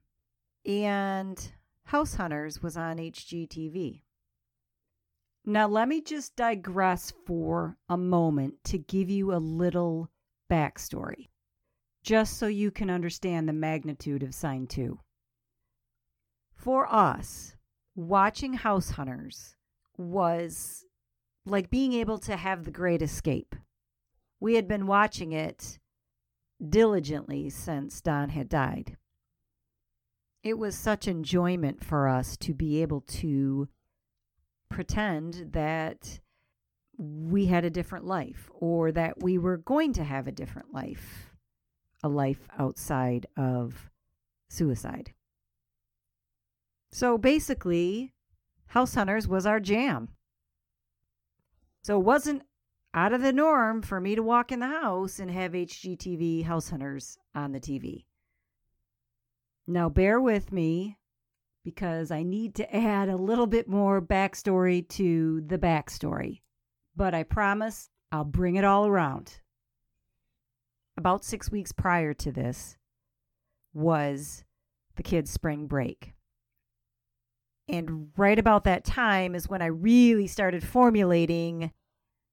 and 0.65 1.51
House 1.85 2.15
Hunters 2.15 2.63
was 2.63 2.77
on 2.77 2.97
HGTV. 2.97 4.03
Now, 5.43 5.67
let 5.67 5.89
me 5.89 6.01
just 6.01 6.35
digress 6.35 7.11
for 7.25 7.75
a 7.89 7.97
moment 7.97 8.63
to 8.65 8.77
give 8.77 9.09
you 9.09 9.33
a 9.33 9.37
little 9.37 10.09
backstory, 10.49 11.29
just 12.03 12.37
so 12.37 12.47
you 12.47 12.71
can 12.71 12.89
understand 12.89 13.49
the 13.49 13.53
magnitude 13.53 14.23
of 14.23 14.35
Sign 14.35 14.67
2. 14.67 14.99
For 16.53 16.87
us, 16.93 17.55
watching 17.95 18.53
House 18.53 18.91
Hunters 18.91 19.55
was 19.97 20.85
like 21.45 21.69
being 21.69 21.93
able 21.93 22.19
to 22.19 22.37
have 22.37 22.63
the 22.63 22.71
great 22.71 23.01
escape. 23.01 23.55
We 24.39 24.53
had 24.53 24.67
been 24.67 24.87
watching 24.87 25.33
it 25.33 25.79
diligently 26.69 27.49
since 27.49 28.01
Don 28.01 28.29
had 28.29 28.49
died. 28.49 28.97
It 30.43 30.57
was 30.57 30.75
such 30.75 31.07
enjoyment 31.07 31.83
for 31.83 32.07
us 32.07 32.35
to 32.37 32.53
be 32.53 32.81
able 32.81 33.01
to 33.01 33.67
pretend 34.69 35.49
that 35.51 36.19
we 36.97 37.47
had 37.47 37.65
a 37.65 37.69
different 37.69 38.05
life 38.05 38.49
or 38.53 38.91
that 38.91 39.21
we 39.21 39.37
were 39.37 39.57
going 39.57 39.93
to 39.93 40.03
have 40.03 40.27
a 40.27 40.31
different 40.31 40.73
life, 40.73 41.31
a 42.03 42.09
life 42.09 42.47
outside 42.57 43.27
of 43.37 43.89
suicide. 44.49 45.13
So 46.91 47.17
basically, 47.17 48.13
House 48.67 48.95
Hunters 48.95 49.27
was 49.27 49.45
our 49.45 49.59
jam. 49.59 50.09
So 51.83 51.99
it 51.99 52.03
wasn't 52.03 52.43
out 52.93 53.13
of 53.13 53.21
the 53.21 53.33
norm 53.33 53.81
for 53.81 54.01
me 54.01 54.15
to 54.15 54.23
walk 54.23 54.51
in 54.51 54.59
the 54.59 54.67
house 54.67 55.19
and 55.19 55.31
have 55.31 55.53
HGTV 55.53 56.43
House 56.43 56.69
Hunters 56.69 57.17
on 57.33 57.51
the 57.51 57.59
TV. 57.59 58.05
Now, 59.67 59.87
bear 59.89 60.19
with 60.19 60.51
me 60.51 60.97
because 61.63 62.11
I 62.11 62.23
need 62.23 62.55
to 62.55 62.75
add 62.75 63.07
a 63.07 63.15
little 63.15 63.47
bit 63.47 63.67
more 63.67 64.01
backstory 64.01 64.87
to 64.89 65.41
the 65.41 65.57
backstory, 65.57 66.41
but 66.95 67.13
I 67.13 67.23
promise 67.23 67.89
I'll 68.11 68.25
bring 68.25 68.55
it 68.55 68.65
all 68.65 68.87
around. 68.87 69.39
About 70.97 71.23
six 71.23 71.49
weeks 71.49 71.71
prior 71.71 72.13
to 72.15 72.31
this 72.31 72.77
was 73.73 74.43
the 74.97 75.03
kids' 75.03 75.31
spring 75.31 75.67
break. 75.67 76.13
And 77.69 78.09
right 78.17 78.37
about 78.37 78.65
that 78.65 78.83
time 78.83 79.33
is 79.33 79.47
when 79.47 79.61
I 79.61 79.67
really 79.67 80.27
started 80.27 80.63
formulating 80.63 81.71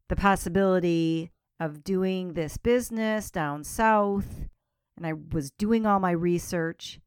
the 0.08 0.16
possibility 0.16 1.32
of 1.60 1.84
doing 1.84 2.32
this 2.32 2.56
business 2.56 3.30
down 3.30 3.64
south. 3.64 4.48
And 4.96 5.06
I 5.06 5.12
was 5.12 5.50
doing 5.52 5.86
all 5.86 6.00
my 6.00 6.10
research. 6.10 7.00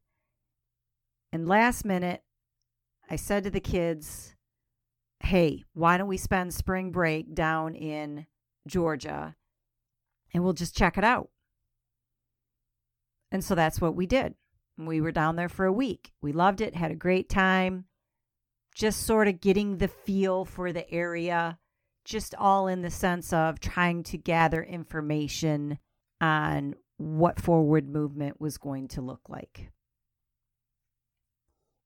And 1.32 1.48
last 1.48 1.84
minute, 1.84 2.22
I 3.10 3.16
said 3.16 3.44
to 3.44 3.50
the 3.50 3.60
kids, 3.60 4.34
hey, 5.20 5.64
why 5.74 5.96
don't 5.96 6.08
we 6.08 6.16
spend 6.16 6.54
spring 6.54 6.90
break 6.90 7.34
down 7.34 7.74
in 7.74 8.26
Georgia 8.66 9.36
and 10.32 10.42
we'll 10.42 10.52
just 10.52 10.76
check 10.76 10.98
it 10.98 11.04
out? 11.04 11.30
And 13.30 13.42
so 13.42 13.54
that's 13.54 13.80
what 13.80 13.94
we 13.94 14.06
did. 14.06 14.34
We 14.78 15.00
were 15.00 15.12
down 15.12 15.36
there 15.36 15.48
for 15.48 15.64
a 15.64 15.72
week. 15.72 16.12
We 16.20 16.32
loved 16.32 16.60
it, 16.60 16.74
had 16.74 16.90
a 16.90 16.96
great 16.96 17.28
time, 17.28 17.84
just 18.74 19.06
sort 19.06 19.28
of 19.28 19.40
getting 19.40 19.78
the 19.78 19.88
feel 19.88 20.44
for 20.44 20.72
the 20.72 20.90
area, 20.90 21.58
just 22.04 22.34
all 22.36 22.66
in 22.66 22.82
the 22.82 22.90
sense 22.90 23.32
of 23.32 23.60
trying 23.60 24.02
to 24.04 24.18
gather 24.18 24.62
information 24.62 25.78
on 26.20 26.74
what 26.96 27.40
forward 27.40 27.88
movement 27.88 28.40
was 28.40 28.58
going 28.58 28.88
to 28.88 29.00
look 29.00 29.28
like. 29.28 29.70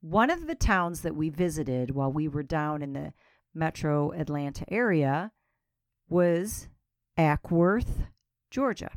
One 0.00 0.30
of 0.30 0.46
the 0.46 0.54
towns 0.54 1.02
that 1.02 1.16
we 1.16 1.30
visited 1.30 1.90
while 1.90 2.12
we 2.12 2.28
were 2.28 2.42
down 2.42 2.82
in 2.82 2.92
the 2.92 3.12
metro 3.54 4.12
Atlanta 4.12 4.64
area 4.72 5.32
was 6.08 6.68
Acworth, 7.18 8.06
Georgia. 8.50 8.90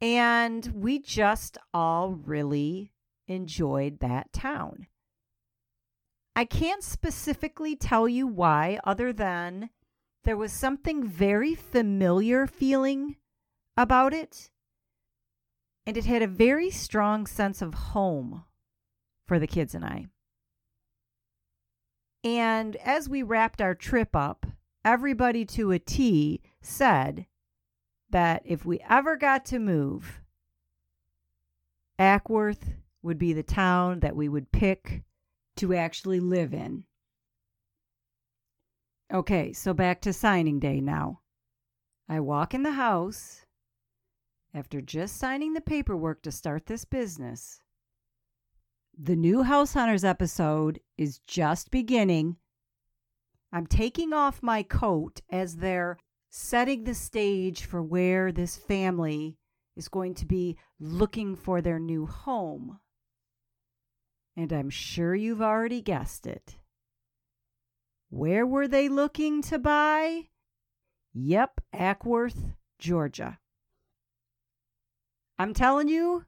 And 0.00 0.66
we 0.74 0.98
just 0.98 1.58
all 1.74 2.12
really 2.12 2.92
enjoyed 3.26 4.00
that 4.00 4.32
town. 4.32 4.86
I 6.34 6.44
can't 6.44 6.82
specifically 6.82 7.76
tell 7.76 8.08
you 8.08 8.26
why, 8.26 8.78
other 8.84 9.12
than 9.12 9.70
there 10.24 10.36
was 10.36 10.52
something 10.52 11.06
very 11.06 11.54
familiar 11.54 12.46
feeling 12.46 13.16
about 13.76 14.12
it. 14.12 14.50
And 15.86 15.96
it 15.96 16.04
had 16.04 16.22
a 16.22 16.28
very 16.28 16.70
strong 16.70 17.26
sense 17.26 17.62
of 17.62 17.74
home 17.74 18.44
for 19.26 19.38
the 19.38 19.46
kids 19.46 19.74
and 19.74 19.84
I. 19.84 20.06
And 22.22 22.76
as 22.76 23.08
we 23.08 23.22
wrapped 23.22 23.60
our 23.60 23.74
trip 23.74 24.14
up, 24.14 24.46
everybody 24.84 25.44
to 25.46 25.72
a 25.72 25.78
T 25.78 26.42
said 26.60 27.26
that 28.10 28.42
if 28.44 28.64
we 28.64 28.80
ever 28.88 29.16
got 29.16 29.44
to 29.46 29.58
move, 29.58 30.20
Acworth 31.98 32.74
would 33.02 33.18
be 33.18 33.32
the 33.32 33.42
town 33.42 34.00
that 34.00 34.16
we 34.16 34.28
would 34.28 34.52
pick 34.52 35.02
to 35.60 35.74
actually 35.74 36.20
live 36.20 36.54
in. 36.54 36.84
Okay, 39.12 39.52
so 39.52 39.74
back 39.74 40.00
to 40.02 40.12
signing 40.12 40.58
day 40.58 40.80
now. 40.80 41.20
I 42.08 42.20
walk 42.20 42.54
in 42.54 42.62
the 42.62 42.72
house 42.72 43.44
after 44.54 44.80
just 44.80 45.18
signing 45.18 45.52
the 45.52 45.60
paperwork 45.60 46.22
to 46.22 46.32
start 46.32 46.64
this 46.64 46.86
business. 46.86 47.60
The 48.98 49.16
new 49.16 49.42
House 49.42 49.74
Hunters 49.74 50.02
episode 50.02 50.80
is 50.96 51.18
just 51.26 51.70
beginning. 51.70 52.36
I'm 53.52 53.66
taking 53.66 54.14
off 54.14 54.42
my 54.42 54.62
coat 54.62 55.20
as 55.30 55.56
they're 55.56 55.98
setting 56.30 56.84
the 56.84 56.94
stage 56.94 57.64
for 57.64 57.82
where 57.82 58.32
this 58.32 58.56
family 58.56 59.36
is 59.76 59.88
going 59.88 60.14
to 60.14 60.26
be 60.26 60.56
looking 60.78 61.36
for 61.36 61.60
their 61.60 61.78
new 61.78 62.06
home. 62.06 62.78
And 64.40 64.54
I'm 64.54 64.70
sure 64.70 65.14
you've 65.14 65.42
already 65.42 65.82
guessed 65.82 66.26
it. 66.26 66.56
Where 68.08 68.46
were 68.46 68.66
they 68.66 68.88
looking 68.88 69.42
to 69.42 69.58
buy? 69.58 70.28
Yep, 71.12 71.60
Acworth, 71.74 72.54
Georgia. 72.78 73.38
I'm 75.38 75.52
telling 75.52 75.88
you, 75.88 76.24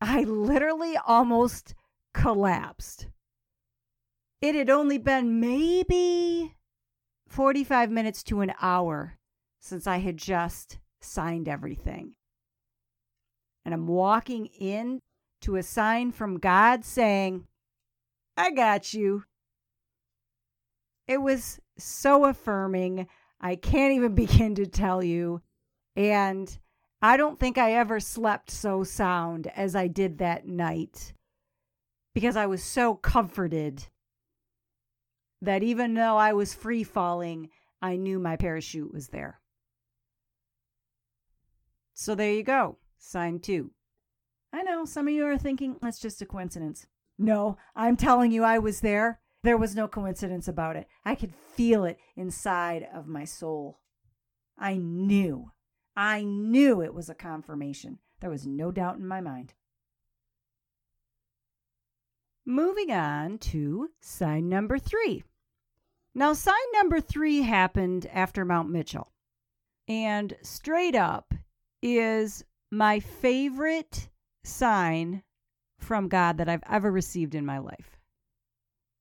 I 0.00 0.24
literally 0.24 0.96
almost 0.96 1.76
collapsed. 2.12 3.06
It 4.40 4.56
had 4.56 4.68
only 4.68 4.98
been 4.98 5.38
maybe 5.38 6.56
45 7.28 7.88
minutes 7.88 8.24
to 8.24 8.40
an 8.40 8.52
hour 8.60 9.16
since 9.60 9.86
I 9.86 9.98
had 9.98 10.16
just 10.16 10.80
signed 11.00 11.48
everything. 11.48 12.14
And 13.64 13.72
I'm 13.72 13.86
walking 13.86 14.46
in 14.46 15.02
to 15.42 15.56
a 15.56 15.62
sign 15.62 16.12
from 16.12 16.38
God 16.38 16.84
saying, 16.84 17.46
I 18.36 18.50
got 18.50 18.94
you. 18.94 19.24
It 21.06 21.18
was 21.18 21.60
so 21.76 22.24
affirming. 22.24 23.08
I 23.40 23.56
can't 23.56 23.94
even 23.94 24.14
begin 24.14 24.54
to 24.56 24.66
tell 24.66 25.02
you. 25.02 25.42
And 25.96 26.56
I 27.00 27.16
don't 27.16 27.38
think 27.38 27.58
I 27.58 27.72
ever 27.74 28.00
slept 28.00 28.50
so 28.50 28.84
sound 28.84 29.46
as 29.54 29.74
I 29.74 29.86
did 29.86 30.18
that 30.18 30.46
night 30.46 31.12
because 32.14 32.36
I 32.36 32.46
was 32.46 32.62
so 32.62 32.94
comforted 32.94 33.86
that 35.40 35.62
even 35.62 35.94
though 35.94 36.16
I 36.16 36.32
was 36.32 36.54
free 36.54 36.82
falling, 36.82 37.50
I 37.80 37.96
knew 37.96 38.18
my 38.18 38.36
parachute 38.36 38.92
was 38.92 39.08
there. 39.08 39.40
So 41.94 42.14
there 42.14 42.32
you 42.32 42.42
go, 42.42 42.78
sign 42.98 43.38
two. 43.38 43.70
I 44.52 44.62
know 44.62 44.84
some 44.84 45.08
of 45.08 45.14
you 45.14 45.26
are 45.26 45.38
thinking 45.38 45.76
that's 45.80 46.00
just 46.00 46.22
a 46.22 46.26
coincidence. 46.26 46.86
No, 47.18 47.58
I'm 47.74 47.96
telling 47.96 48.30
you, 48.30 48.44
I 48.44 48.58
was 48.58 48.80
there. 48.80 49.20
There 49.42 49.56
was 49.56 49.74
no 49.74 49.88
coincidence 49.88 50.48
about 50.48 50.76
it. 50.76 50.88
I 51.04 51.14
could 51.14 51.34
feel 51.34 51.84
it 51.84 51.98
inside 52.16 52.88
of 52.92 53.06
my 53.06 53.24
soul. 53.24 53.80
I 54.56 54.76
knew. 54.76 55.52
I 55.96 56.24
knew 56.24 56.82
it 56.82 56.94
was 56.94 57.08
a 57.08 57.14
confirmation. 57.14 57.98
There 58.20 58.30
was 58.30 58.46
no 58.46 58.70
doubt 58.70 58.96
in 58.96 59.06
my 59.06 59.20
mind. 59.20 59.54
Moving 62.46 62.90
on 62.90 63.38
to 63.38 63.90
sign 64.00 64.48
number 64.48 64.78
three. 64.78 65.22
Now, 66.14 66.32
sign 66.32 66.56
number 66.72 67.00
three 67.00 67.42
happened 67.42 68.06
after 68.06 68.44
Mount 68.44 68.70
Mitchell. 68.70 69.12
And 69.86 70.34
straight 70.42 70.94
up 70.94 71.34
is 71.82 72.44
my 72.70 73.00
favorite 73.00 74.08
sign 74.48 75.22
from 75.78 76.08
God 76.08 76.38
that 76.38 76.48
I've 76.48 76.62
ever 76.68 76.90
received 76.90 77.34
in 77.34 77.46
my 77.46 77.58
life. 77.58 77.98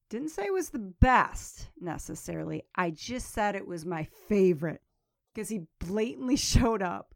Didn't 0.09 0.29
say 0.29 0.45
it 0.45 0.53
was 0.53 0.69
the 0.69 0.79
best 0.79 1.69
necessarily. 1.79 2.63
I 2.75 2.91
just 2.91 3.33
said 3.33 3.55
it 3.55 3.67
was 3.67 3.85
my 3.85 4.07
favorite 4.29 4.81
because 5.33 5.49
he 5.49 5.67
blatantly 5.79 6.35
showed 6.37 6.81
up 6.81 7.13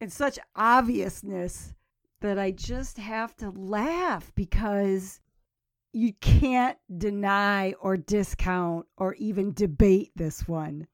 in 0.00 0.10
such 0.10 0.38
obviousness 0.54 1.74
that 2.20 2.38
I 2.38 2.52
just 2.52 2.98
have 2.98 3.36
to 3.38 3.50
laugh 3.50 4.32
because 4.34 5.20
you 5.92 6.12
can't 6.14 6.78
deny 6.96 7.72
or 7.80 7.96
discount 7.96 8.86
or 8.96 9.14
even 9.14 9.52
debate 9.52 10.12
this 10.14 10.46
one. 10.46 10.86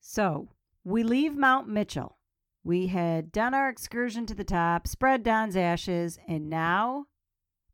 So 0.00 0.48
we 0.84 1.04
leave 1.04 1.36
Mount 1.36 1.68
Mitchell. 1.68 2.18
We 2.64 2.86
had 2.88 3.32
done 3.32 3.54
our 3.54 3.68
excursion 3.68 4.24
to 4.26 4.34
the 4.34 4.44
top, 4.44 4.86
spread 4.86 5.24
Don's 5.24 5.56
ashes, 5.56 6.18
and 6.28 6.48
now, 6.48 7.06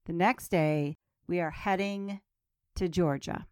the 0.07 0.14
next 0.14 0.48
day, 0.48 0.96
we 1.27 1.40
are 1.40 1.51
heading 1.51 2.20
to 2.77 2.88
Georgia. 2.88 3.46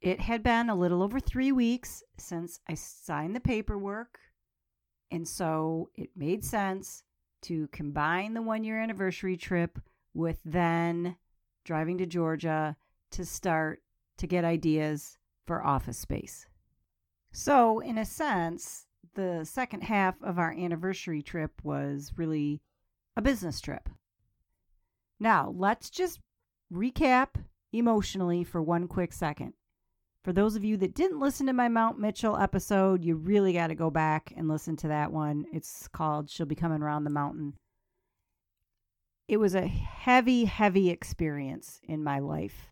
It 0.00 0.20
had 0.20 0.42
been 0.42 0.70
a 0.70 0.76
little 0.76 1.02
over 1.02 1.18
three 1.18 1.50
weeks 1.50 2.02
since 2.16 2.60
I 2.68 2.74
signed 2.74 3.34
the 3.34 3.40
paperwork, 3.40 4.18
and 5.10 5.26
so 5.26 5.90
it 5.96 6.10
made 6.16 6.44
sense 6.44 7.02
to 7.42 7.68
combine 7.68 8.34
the 8.34 8.42
one 8.42 8.62
year 8.62 8.80
anniversary 8.80 9.36
trip 9.36 9.78
with 10.14 10.38
then 10.44 11.16
driving 11.64 11.98
to 11.98 12.06
Georgia 12.06 12.76
to 13.10 13.24
start 13.24 13.82
to 14.18 14.26
get 14.26 14.44
ideas 14.44 15.18
for 15.46 15.66
office 15.66 15.98
space. 15.98 16.46
So, 17.32 17.80
in 17.80 17.98
a 17.98 18.04
sense, 18.04 18.86
the 19.14 19.44
second 19.44 19.82
half 19.82 20.22
of 20.22 20.38
our 20.38 20.52
anniversary 20.52 21.22
trip 21.22 21.52
was 21.62 22.12
really 22.16 22.60
a 23.16 23.22
business 23.22 23.60
trip. 23.60 23.88
Now, 25.18 25.52
let's 25.56 25.90
just 25.90 26.20
recap 26.72 27.28
emotionally 27.72 28.44
for 28.44 28.62
one 28.62 28.88
quick 28.88 29.12
second. 29.12 29.52
For 30.22 30.32
those 30.32 30.54
of 30.54 30.64
you 30.64 30.76
that 30.78 30.94
didn't 30.94 31.20
listen 31.20 31.46
to 31.46 31.52
my 31.52 31.68
Mount 31.68 31.98
Mitchell 31.98 32.36
episode, 32.36 33.02
you 33.02 33.16
really 33.16 33.54
got 33.54 33.68
to 33.68 33.74
go 33.74 33.90
back 33.90 34.32
and 34.36 34.48
listen 34.48 34.76
to 34.76 34.88
that 34.88 35.12
one. 35.12 35.46
It's 35.52 35.88
called 35.88 36.28
She'll 36.28 36.46
Be 36.46 36.54
Coming 36.54 36.82
Around 36.82 37.04
the 37.04 37.10
Mountain. 37.10 37.54
It 39.28 39.38
was 39.38 39.54
a 39.54 39.66
heavy, 39.66 40.44
heavy 40.44 40.90
experience 40.90 41.80
in 41.84 42.04
my 42.04 42.18
life. 42.18 42.70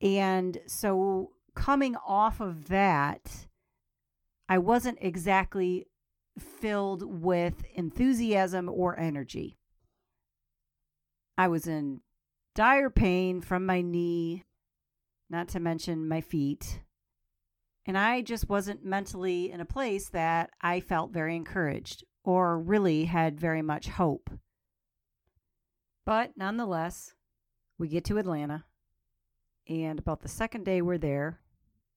And 0.00 0.58
so, 0.66 1.30
coming 1.54 1.94
off 2.06 2.40
of 2.40 2.68
that, 2.68 3.46
I 4.48 4.58
wasn't 4.58 4.98
exactly 5.00 5.86
filled 6.38 7.02
with 7.22 7.64
enthusiasm 7.74 8.68
or 8.68 8.98
energy. 8.98 9.56
I 11.38 11.48
was 11.48 11.66
in 11.66 12.00
dire 12.54 12.90
pain 12.90 13.40
from 13.40 13.66
my 13.66 13.80
knee 13.80 14.44
not 15.30 15.48
to 15.48 15.60
mention 15.60 16.08
my 16.08 16.20
feet. 16.20 16.80
And 17.86 17.98
I 17.98 18.22
just 18.22 18.48
wasn't 18.48 18.84
mentally 18.84 19.50
in 19.50 19.60
a 19.60 19.66
place 19.66 20.08
that 20.10 20.50
I 20.60 20.80
felt 20.80 21.12
very 21.12 21.36
encouraged 21.36 22.04
or 22.24 22.58
really 22.58 23.04
had 23.04 23.38
very 23.38 23.62
much 23.62 23.88
hope. 23.88 24.30
But 26.06 26.32
nonetheless, 26.36 27.14
we 27.78 27.88
get 27.88 28.04
to 28.06 28.18
Atlanta, 28.18 28.64
and 29.68 29.98
about 29.98 30.20
the 30.20 30.28
second 30.28 30.64
day 30.64 30.80
we're 30.80 30.98
there, 30.98 31.40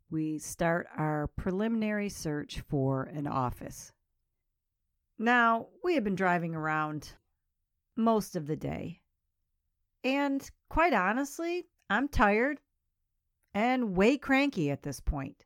we 0.10 0.40
start 0.40 0.88
our 0.96 1.28
preliminary 1.36 2.10
search 2.10 2.62
for 2.70 3.04
an 3.04 3.28
office. 3.28 3.92
Now, 5.20 5.68
we 5.84 5.96
had 5.96 6.04
been 6.04 6.16
driving 6.16 6.56
around 6.56 7.14
most 7.96 8.36
of 8.36 8.48
the 8.48 8.56
day. 8.56 9.02
And 10.04 10.50
quite 10.70 10.94
honestly, 10.94 11.66
I'm 11.90 12.08
tired 12.08 12.60
and 13.54 13.96
way 13.96 14.18
cranky 14.18 14.70
at 14.70 14.84
this 14.84 15.00
point. 15.00 15.46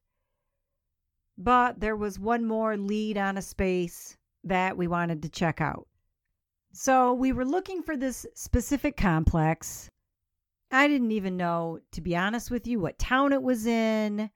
But 1.37 1.79
there 1.79 1.95
was 1.95 2.19
one 2.19 2.45
more 2.45 2.77
lead 2.77 3.17
on 3.17 3.37
a 3.37 3.41
space 3.41 4.17
that 4.43 4.77
we 4.77 4.87
wanted 4.87 5.21
to 5.21 5.29
check 5.29 5.61
out. 5.61 5.87
So 6.73 7.13
we 7.13 7.31
were 7.31 7.45
looking 7.45 7.81
for 7.81 7.97
this 7.97 8.25
specific 8.35 8.95
complex. 8.97 9.89
I 10.71 10.87
didn't 10.87 11.11
even 11.11 11.35
know, 11.37 11.79
to 11.93 12.01
be 12.01 12.15
honest 12.15 12.51
with 12.51 12.67
you, 12.67 12.79
what 12.79 12.99
town 12.99 13.33
it 13.33 13.41
was 13.41 13.65
in. 13.65 14.29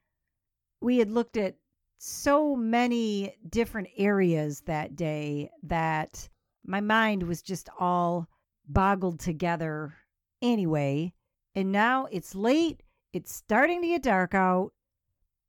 We 0.86 1.00
had 1.00 1.10
looked 1.10 1.36
at 1.36 1.56
so 1.98 2.56
many 2.56 3.36
different 3.50 3.88
areas 3.98 4.62
that 4.68 4.96
day 4.96 5.50
that 5.64 6.30
my 6.64 6.80
mind 6.80 7.24
was 7.24 7.42
just 7.42 7.70
all 7.80 8.28
boggled 8.68 9.20
together 9.20 9.96
anyway. 10.44 11.16
And 11.56 11.72
now 11.72 12.06
it's 12.12 12.36
late 12.36 12.84
it's 13.14 13.34
starting 13.34 13.82
to 13.82 13.88
get 13.88 14.04
dark 14.04 14.36
out. 14.36 14.74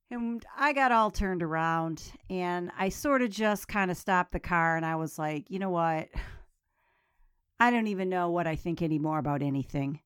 And 0.09 0.43
I 0.57 0.73
got 0.73 0.91
all 0.91 1.11
turned 1.11 1.43
around 1.43 2.01
and 2.31 2.71
I 2.75 2.89
sort 2.89 3.21
of 3.21 3.29
just 3.29 3.67
kind 3.67 3.91
of 3.91 3.97
stopped 3.97 4.31
the 4.31 4.39
car 4.39 4.75
and 4.75 4.87
I 4.87 4.95
was 4.95 5.19
like, 5.19 5.51
you 5.51 5.59
know 5.59 5.69
what? 5.69 6.07
I 7.59 7.69
don't 7.69 7.89
even 7.89 8.09
know 8.09 8.31
what 8.31 8.47
I 8.47 8.55
think 8.55 8.81
anymore 8.81 9.19
about 9.19 9.43
anything. 9.43 9.99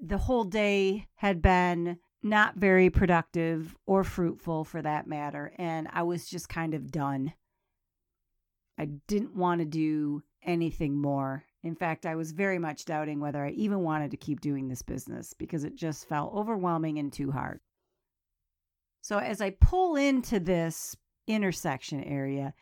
The 0.00 0.18
whole 0.18 0.44
day 0.44 1.08
had 1.16 1.42
been 1.42 1.98
not 2.22 2.56
very 2.56 2.90
productive 2.90 3.76
or 3.86 4.04
fruitful 4.04 4.64
for 4.64 4.82
that 4.82 5.06
matter. 5.06 5.52
And 5.56 5.88
I 5.92 6.02
was 6.02 6.28
just 6.28 6.48
kind 6.48 6.74
of 6.74 6.90
done. 6.90 7.32
I 8.78 8.86
didn't 9.06 9.36
want 9.36 9.60
to 9.60 9.64
do 9.64 10.22
anything 10.42 11.00
more. 11.00 11.44
In 11.62 11.74
fact, 11.74 12.06
I 12.06 12.14
was 12.14 12.32
very 12.32 12.58
much 12.58 12.84
doubting 12.84 13.20
whether 13.20 13.44
I 13.44 13.50
even 13.50 13.80
wanted 13.80 14.12
to 14.12 14.16
keep 14.16 14.40
doing 14.40 14.68
this 14.68 14.82
business 14.82 15.34
because 15.34 15.64
it 15.64 15.74
just 15.74 16.08
felt 16.08 16.34
overwhelming 16.34 16.98
and 16.98 17.12
too 17.12 17.32
hard. 17.32 17.60
So, 19.00 19.18
as 19.18 19.40
I 19.40 19.50
pull 19.50 19.96
into 19.96 20.38
this 20.38 20.96
intersection 21.26 22.02
area, 22.04 22.54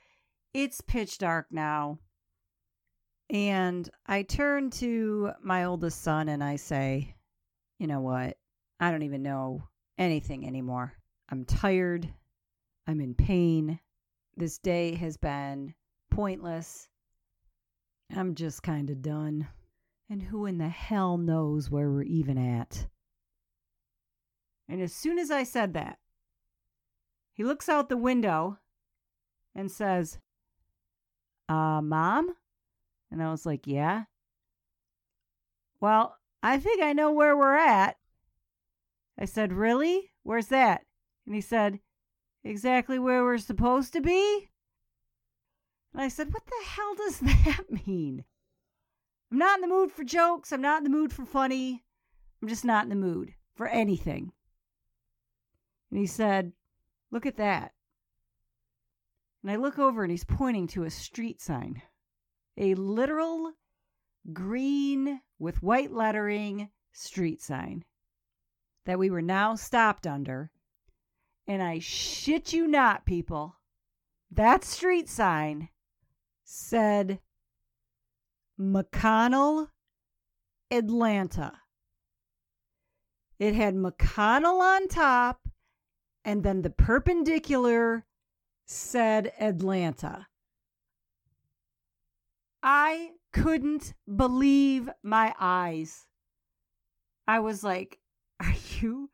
it's 0.54 0.80
pitch 0.80 1.18
dark 1.18 1.46
now. 1.50 1.98
And 3.28 3.88
I 4.06 4.22
turn 4.22 4.70
to 4.70 5.32
my 5.42 5.64
oldest 5.64 6.02
son 6.02 6.28
and 6.28 6.42
I 6.42 6.56
say, 6.56 7.16
You 7.78 7.86
know 7.86 8.00
what? 8.00 8.36
I 8.78 8.90
don't 8.90 9.02
even 9.02 9.22
know 9.22 9.68
anything 9.98 10.46
anymore. 10.46 10.92
I'm 11.30 11.44
tired. 11.44 12.08
I'm 12.86 13.00
in 13.00 13.14
pain. 13.14 13.80
This 14.36 14.58
day 14.58 14.94
has 14.94 15.16
been 15.16 15.74
pointless. 16.10 16.88
I'm 18.14 18.34
just 18.34 18.62
kind 18.62 18.90
of 18.90 19.02
done. 19.02 19.48
And 20.08 20.22
who 20.22 20.46
in 20.46 20.58
the 20.58 20.68
hell 20.68 21.16
knows 21.18 21.70
where 21.70 21.90
we're 21.90 22.02
even 22.02 22.38
at? 22.38 22.86
And 24.68 24.80
as 24.80 24.92
soon 24.92 25.18
as 25.18 25.30
I 25.30 25.42
said 25.42 25.74
that, 25.74 25.98
he 27.32 27.44
looks 27.44 27.68
out 27.68 27.88
the 27.88 27.96
window 27.96 28.58
and 29.54 29.70
says, 29.70 30.18
Uh, 31.48 31.80
Mom? 31.82 32.34
And 33.10 33.22
I 33.22 33.30
was 33.30 33.46
like, 33.46 33.66
Yeah. 33.66 34.04
Well, 35.80 36.16
I 36.42 36.58
think 36.58 36.82
I 36.82 36.92
know 36.92 37.10
where 37.12 37.36
we're 37.36 37.56
at. 37.56 37.96
I 39.18 39.24
said, 39.24 39.52
Really? 39.52 40.12
Where's 40.22 40.48
that? 40.48 40.84
And 41.24 41.34
he 41.34 41.40
said, 41.40 41.80
Exactly 42.44 42.98
where 42.98 43.24
we're 43.24 43.38
supposed 43.38 43.92
to 43.94 44.00
be? 44.00 44.50
And 45.92 46.02
I 46.02 46.08
said, 46.08 46.32
What 46.32 46.44
the 46.46 46.66
hell 46.66 46.94
does 46.94 47.18
that 47.20 47.86
mean? 47.86 48.24
I'm 49.30 49.38
not 49.38 49.58
in 49.58 49.62
the 49.62 49.74
mood 49.74 49.90
for 49.90 50.04
jokes. 50.04 50.52
I'm 50.52 50.60
not 50.60 50.78
in 50.78 50.84
the 50.84 50.96
mood 50.96 51.12
for 51.12 51.24
funny. 51.24 51.84
I'm 52.40 52.48
just 52.48 52.64
not 52.64 52.84
in 52.84 52.90
the 52.90 52.94
mood 52.94 53.34
for 53.54 53.66
anything. 53.66 54.32
And 55.90 55.98
he 55.98 56.06
said, 56.06 56.52
Look 57.10 57.26
at 57.26 57.38
that. 57.38 57.72
And 59.42 59.50
I 59.50 59.56
look 59.56 59.78
over 59.78 60.02
and 60.02 60.10
he's 60.10 60.24
pointing 60.24 60.66
to 60.68 60.84
a 60.84 60.90
street 60.90 61.40
sign, 61.40 61.80
a 62.56 62.74
literal 62.74 63.52
green 64.32 65.20
with 65.38 65.62
white 65.62 65.92
lettering 65.92 66.70
street 66.92 67.40
sign 67.40 67.84
that 68.86 68.98
we 68.98 69.10
were 69.10 69.22
now 69.22 69.54
stopped 69.54 70.06
under. 70.06 70.50
And 71.46 71.62
I 71.62 71.78
shit 71.78 72.52
you 72.52 72.66
not, 72.66 73.04
people, 73.04 73.56
that 74.30 74.64
street 74.64 75.08
sign 75.08 75.68
said 76.44 77.20
McConnell, 78.58 79.68
Atlanta. 80.70 81.52
It 83.38 83.54
had 83.54 83.74
McConnell 83.74 84.60
on 84.60 84.88
top, 84.88 85.48
and 86.24 86.42
then 86.42 86.62
the 86.62 86.70
perpendicular 86.70 88.06
said 88.64 89.32
Atlanta. 89.38 90.26
I 92.62 93.12
couldn't 93.32 93.94
believe 94.16 94.88
my 95.02 95.34
eyes. 95.38 96.06
I 97.28 97.40
was 97.40 97.62
like, 97.62 98.00
you 98.80 99.10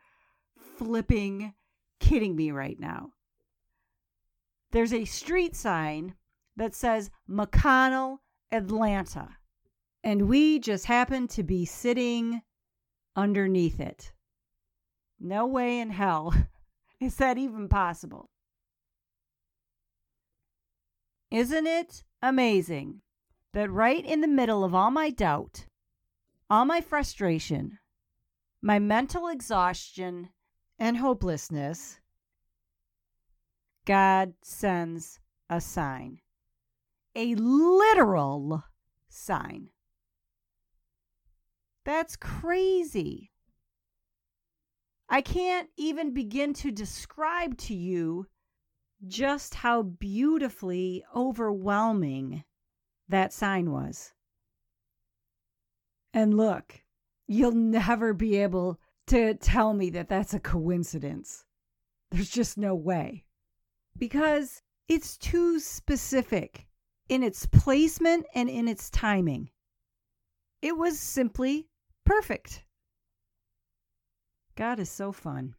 flipping 0.76 1.54
kidding 2.00 2.36
me 2.36 2.50
right 2.50 2.78
now? 2.78 3.10
There's 4.72 4.92
a 4.92 5.04
street 5.04 5.54
sign 5.54 6.14
that 6.56 6.74
says 6.74 7.10
McConnell, 7.28 8.18
Atlanta. 8.50 9.28
And 10.04 10.28
we 10.28 10.58
just 10.58 10.86
happen 10.86 11.28
to 11.28 11.42
be 11.42 11.64
sitting 11.64 12.42
underneath 13.14 13.78
it. 13.80 14.12
No 15.20 15.46
way 15.46 15.78
in 15.78 15.90
hell 15.90 16.34
is 17.00 17.16
that 17.16 17.38
even 17.38 17.68
possible. 17.68 18.30
Isn't 21.30 21.66
it 21.66 22.02
amazing 22.20 23.00
that 23.52 23.70
right 23.70 24.04
in 24.04 24.20
the 24.20 24.28
middle 24.28 24.64
of 24.64 24.74
all 24.74 24.90
my 24.90 25.10
doubt, 25.10 25.66
all 26.50 26.64
my 26.64 26.80
frustration, 26.80 27.78
my 28.62 28.78
mental 28.78 29.26
exhaustion, 29.26 30.28
and 30.78 30.96
hopelessness, 30.96 31.98
God 33.84 34.34
sends 34.42 35.18
a 35.50 35.60
sign, 35.60 36.20
a 37.14 37.34
literal 37.34 38.64
sign. 39.08 39.68
That's 41.84 42.16
crazy. 42.16 43.32
I 45.08 45.20
can't 45.20 45.68
even 45.76 46.14
begin 46.14 46.54
to 46.54 46.70
describe 46.70 47.58
to 47.58 47.74
you 47.74 48.28
just 49.06 49.54
how 49.54 49.82
beautifully 49.82 51.04
overwhelming 51.14 52.44
that 53.08 53.32
sign 53.32 53.72
was. 53.72 54.12
And 56.14 56.34
look, 56.34 56.82
you'll 57.26 57.52
never 57.52 58.12
be 58.12 58.36
able 58.36 58.78
to 59.08 59.34
tell 59.34 59.74
me 59.74 59.90
that 59.90 60.08
that's 60.08 60.34
a 60.34 60.40
coincidence. 60.40 61.44
There's 62.10 62.30
just 62.30 62.58
no 62.58 62.74
way. 62.74 63.24
Because 63.96 64.62
it's 64.88 65.16
too 65.16 65.58
specific 65.60 66.66
in 67.08 67.22
its 67.22 67.46
placement 67.46 68.26
and 68.34 68.48
in 68.48 68.68
its 68.68 68.90
timing. 68.90 69.50
It 70.60 70.76
was 70.76 70.98
simply 70.98 71.68
perfect. 72.04 72.64
God 74.54 74.78
is 74.78 74.90
so 74.90 75.12
fun. 75.12 75.54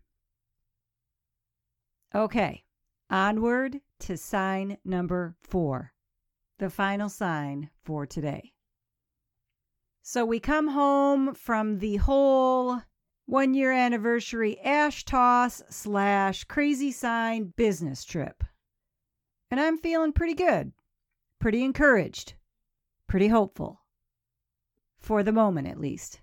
Okay, 2.15 2.63
onward 3.09 3.81
to 3.99 4.17
sign 4.17 4.77
number 4.85 5.35
four, 5.41 5.93
the 6.59 6.69
final 6.69 7.09
sign 7.09 7.69
for 7.83 8.05
today. 8.05 8.52
So 10.05 10.25
we 10.25 10.41
come 10.41 10.67
home 10.67 11.33
from 11.33 11.79
the 11.79 11.95
whole 11.95 12.81
one 13.25 13.53
year 13.53 13.71
anniversary 13.71 14.59
ash 14.59 15.05
toss 15.05 15.63
slash 15.69 16.43
crazy 16.43 16.91
sign 16.91 17.53
business 17.55 18.03
trip. 18.03 18.43
And 19.49 19.61
I'm 19.61 19.77
feeling 19.77 20.11
pretty 20.11 20.33
good, 20.33 20.73
pretty 21.39 21.63
encouraged, 21.63 22.33
pretty 23.07 23.29
hopeful. 23.29 23.79
For 24.97 25.23
the 25.23 25.31
moment, 25.31 25.69
at 25.69 25.79
least. 25.79 26.19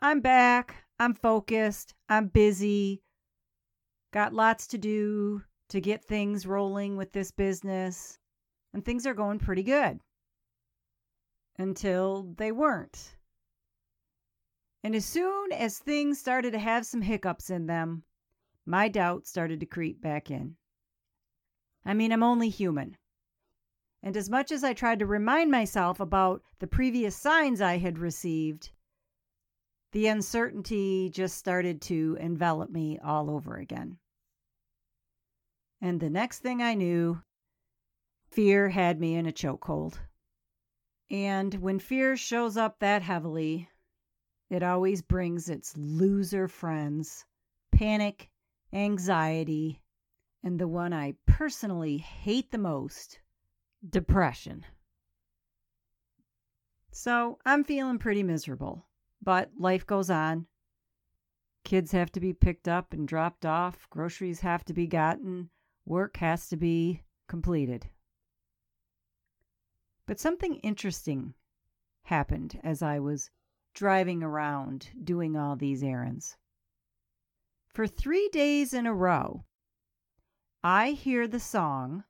I'm 0.00 0.20
back. 0.20 0.84
I'm 1.00 1.12
focused. 1.12 1.94
I'm 2.08 2.28
busy. 2.28 3.02
Got 4.12 4.32
lots 4.32 4.68
to 4.68 4.78
do 4.78 5.42
to 5.70 5.80
get 5.80 6.04
things 6.04 6.46
rolling 6.46 6.96
with 6.96 7.10
this 7.10 7.32
business. 7.32 8.16
And 8.72 8.84
things 8.84 9.08
are 9.08 9.14
going 9.14 9.40
pretty 9.40 9.64
good 9.64 9.98
until 11.58 12.34
they 12.36 12.52
weren't. 12.52 13.16
And 14.82 14.94
as 14.94 15.04
soon 15.04 15.52
as 15.52 15.78
things 15.78 16.18
started 16.18 16.52
to 16.52 16.58
have 16.58 16.86
some 16.86 17.02
hiccups 17.02 17.50
in 17.50 17.66
them, 17.66 18.04
my 18.64 18.88
doubt 18.88 19.26
started 19.26 19.60
to 19.60 19.66
creep 19.66 20.00
back 20.00 20.30
in. 20.30 20.56
I 21.84 21.94
mean, 21.94 22.12
I'm 22.12 22.22
only 22.22 22.48
human. 22.48 22.96
And 24.02 24.16
as 24.16 24.30
much 24.30 24.52
as 24.52 24.62
I 24.62 24.74
tried 24.74 25.00
to 25.00 25.06
remind 25.06 25.50
myself 25.50 25.98
about 25.98 26.42
the 26.58 26.66
previous 26.66 27.16
signs 27.16 27.60
I 27.60 27.78
had 27.78 27.98
received, 27.98 28.70
the 29.92 30.06
uncertainty 30.08 31.10
just 31.10 31.36
started 31.36 31.80
to 31.82 32.16
envelop 32.20 32.70
me 32.70 32.98
all 32.98 33.30
over 33.30 33.56
again. 33.56 33.98
And 35.80 36.00
the 36.00 36.10
next 36.10 36.40
thing 36.40 36.62
I 36.62 36.74
knew, 36.74 37.22
fear 38.30 38.68
had 38.68 39.00
me 39.00 39.14
in 39.14 39.26
a 39.26 39.32
chokehold. 39.32 39.98
And 41.10 41.54
when 41.54 41.78
fear 41.78 42.16
shows 42.16 42.56
up 42.56 42.80
that 42.80 43.02
heavily, 43.02 43.68
it 44.50 44.62
always 44.62 45.02
brings 45.02 45.48
its 45.48 45.76
loser 45.76 46.48
friends 46.48 47.24
panic, 47.72 48.30
anxiety, 48.72 49.82
and 50.42 50.58
the 50.58 50.68
one 50.68 50.92
I 50.92 51.14
personally 51.26 51.98
hate 51.98 52.50
the 52.50 52.58
most 52.58 53.20
depression. 53.88 54.64
So 56.90 57.38
I'm 57.44 57.64
feeling 57.64 57.98
pretty 57.98 58.22
miserable, 58.22 58.86
but 59.20 59.50
life 59.58 59.86
goes 59.86 60.08
on. 60.08 60.46
Kids 61.64 61.92
have 61.92 62.10
to 62.12 62.20
be 62.20 62.32
picked 62.32 62.68
up 62.68 62.92
and 62.92 63.06
dropped 63.06 63.44
off, 63.44 63.86
groceries 63.90 64.40
have 64.40 64.64
to 64.64 64.72
be 64.72 64.86
gotten, 64.86 65.50
work 65.84 66.16
has 66.18 66.48
to 66.48 66.56
be 66.56 67.02
completed. 67.28 67.90
But 70.06 70.20
something 70.20 70.56
interesting 70.56 71.34
happened 72.04 72.60
as 72.62 72.80
I 72.80 73.00
was 73.00 73.30
driving 73.74 74.22
around 74.22 74.90
doing 75.02 75.36
all 75.36 75.56
these 75.56 75.82
errands. 75.82 76.36
For 77.66 77.86
three 77.86 78.28
days 78.28 78.72
in 78.72 78.86
a 78.86 78.94
row, 78.94 79.44
I 80.62 80.92
hear 80.92 81.26
the 81.26 81.40
song 81.40 82.04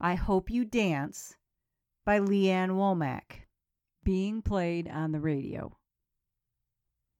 I 0.00 0.14
Hope 0.14 0.50
You 0.50 0.64
Dance 0.64 1.36
by 2.04 2.18
Lee 2.18 2.50
Ann 2.50 2.70
Womack 2.72 3.46
being 4.02 4.42
played 4.42 4.88
on 4.88 5.12
the 5.12 5.20
radio. 5.20 5.78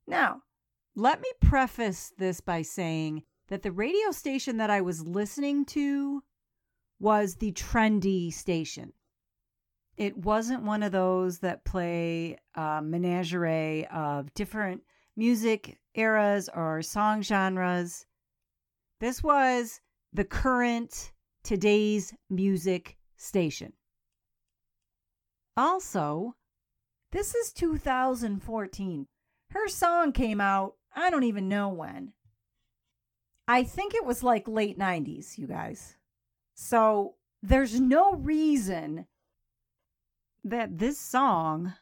Now, 0.06 0.42
let 0.96 1.20
me 1.20 1.30
preface 1.40 2.12
this 2.16 2.40
by 2.40 2.62
saying 2.62 3.24
that 3.48 3.62
the 3.62 3.72
radio 3.72 4.10
station 4.10 4.56
that 4.56 4.70
I 4.70 4.80
was 4.80 5.06
listening 5.06 5.64
to 5.66 6.22
was 6.98 7.36
the 7.36 7.52
trendy 7.52 8.32
station 8.32 8.92
it 9.96 10.16
wasn't 10.16 10.64
one 10.64 10.82
of 10.82 10.92
those 10.92 11.38
that 11.38 11.64
play 11.64 12.38
a 12.54 12.80
menagerie 12.82 13.86
of 13.86 14.32
different 14.34 14.82
music 15.16 15.78
eras 15.94 16.48
or 16.54 16.82
song 16.82 17.22
genres. 17.22 18.06
This 19.00 19.22
was 19.22 19.80
the 20.12 20.24
current 20.24 21.12
today's 21.42 22.14
music 22.30 22.96
station. 23.16 23.72
Also, 25.56 26.34
this 27.12 27.34
is 27.34 27.52
2014. 27.52 29.06
Her 29.50 29.68
song 29.68 30.12
came 30.12 30.40
out, 30.40 30.74
I 30.96 31.10
don't 31.10 31.24
even 31.24 31.48
know 31.48 31.68
when. 31.68 32.12
I 33.46 33.62
think 33.62 33.94
it 33.94 34.04
was 34.04 34.22
like 34.22 34.48
late 34.48 34.78
90s, 34.78 35.38
you 35.38 35.46
guys. 35.46 35.96
So 36.54 37.14
there's 37.42 37.78
no 37.78 38.14
reason 38.14 39.06
that 40.44 40.78
this 40.78 40.98
song 40.98 41.74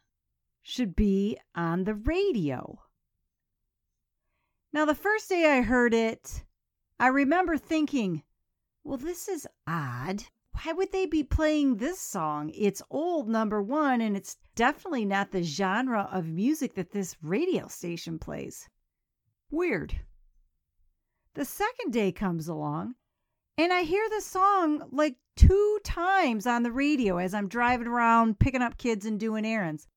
should 0.63 0.95
be 0.95 1.37
on 1.55 1.85
the 1.85 1.95
radio. 1.95 2.81
Now, 4.73 4.85
the 4.85 4.95
first 4.95 5.29
day 5.29 5.59
I 5.59 5.61
heard 5.61 5.93
it, 5.93 6.45
I 6.99 7.09
remember 7.09 7.59
thinking, 7.59 8.23
well, 8.85 8.97
this 8.97 9.29
is 9.29 9.47
odd. 9.67 10.25
Why 10.53 10.73
would 10.73 10.93
they 10.93 11.07
be 11.07 11.25
playing 11.25 11.77
this 11.77 12.01
song? 12.01 12.51
It's 12.55 12.83
old, 12.91 13.29
number 13.29 13.63
one, 13.63 14.01
and 14.01 14.17
it's 14.17 14.37
definitely 14.55 15.05
not 15.05 15.33
the 15.33 15.43
genre 15.43 16.09
of 16.13 16.27
music 16.27 16.75
that 16.75 16.93
this 16.93 17.17
radio 17.23 17.67
station 17.67 18.19
plays. 18.19 18.69
Weird. 19.51 20.01
The 21.35 21.45
second 21.45 21.93
day 21.93 22.13
comes 22.13 22.49
along, 22.49 22.95
and 23.59 23.73
I 23.73 23.83
hear 23.83 24.09
the 24.09 24.21
song 24.21 24.89
like 24.93 25.17
two 25.37 25.79
times 25.85 26.47
on 26.47 26.63
the 26.63 26.73
radio 26.73 27.19
as 27.19 27.35
I'm 27.35 27.49
driving 27.49 27.87
around 27.87 28.39
picking 28.39 28.63
up 28.63 28.79
kids 28.79 29.07
and 29.07 29.19
doing 29.19 29.45
errands. 29.45 29.89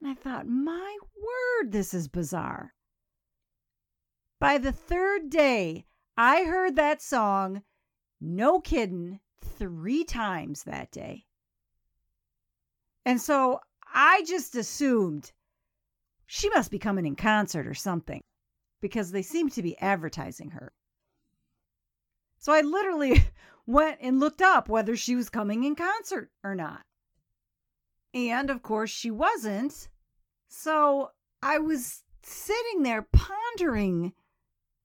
And 0.00 0.10
I 0.10 0.14
thought, 0.14 0.46
my 0.46 0.96
word, 1.16 1.72
this 1.72 1.94
is 1.94 2.08
bizarre. 2.08 2.74
By 4.40 4.58
the 4.58 4.72
third 4.72 5.30
day, 5.30 5.86
I 6.16 6.44
heard 6.44 6.76
that 6.76 7.02
song, 7.02 7.62
no 8.20 8.60
kidding, 8.60 9.20
three 9.40 10.04
times 10.04 10.64
that 10.64 10.90
day. 10.90 11.24
And 13.04 13.20
so 13.20 13.60
I 13.92 14.22
just 14.26 14.54
assumed 14.54 15.32
she 16.26 16.48
must 16.50 16.70
be 16.70 16.78
coming 16.78 17.06
in 17.06 17.16
concert 17.16 17.66
or 17.66 17.74
something 17.74 18.22
because 18.80 19.10
they 19.10 19.22
seem 19.22 19.48
to 19.50 19.62
be 19.62 19.78
advertising 19.78 20.50
her. 20.50 20.72
So 22.38 22.52
I 22.52 22.60
literally 22.60 23.24
went 23.66 23.98
and 24.00 24.20
looked 24.20 24.42
up 24.42 24.68
whether 24.68 24.96
she 24.96 25.16
was 25.16 25.28
coming 25.28 25.64
in 25.64 25.74
concert 25.74 26.30
or 26.42 26.54
not. 26.54 26.82
And 28.14 28.50
of 28.50 28.62
course, 28.62 28.90
she 28.90 29.10
wasn't. 29.10 29.88
So 30.48 31.10
I 31.42 31.58
was 31.58 32.02
sitting 32.22 32.82
there 32.82 33.06
pondering 33.12 34.12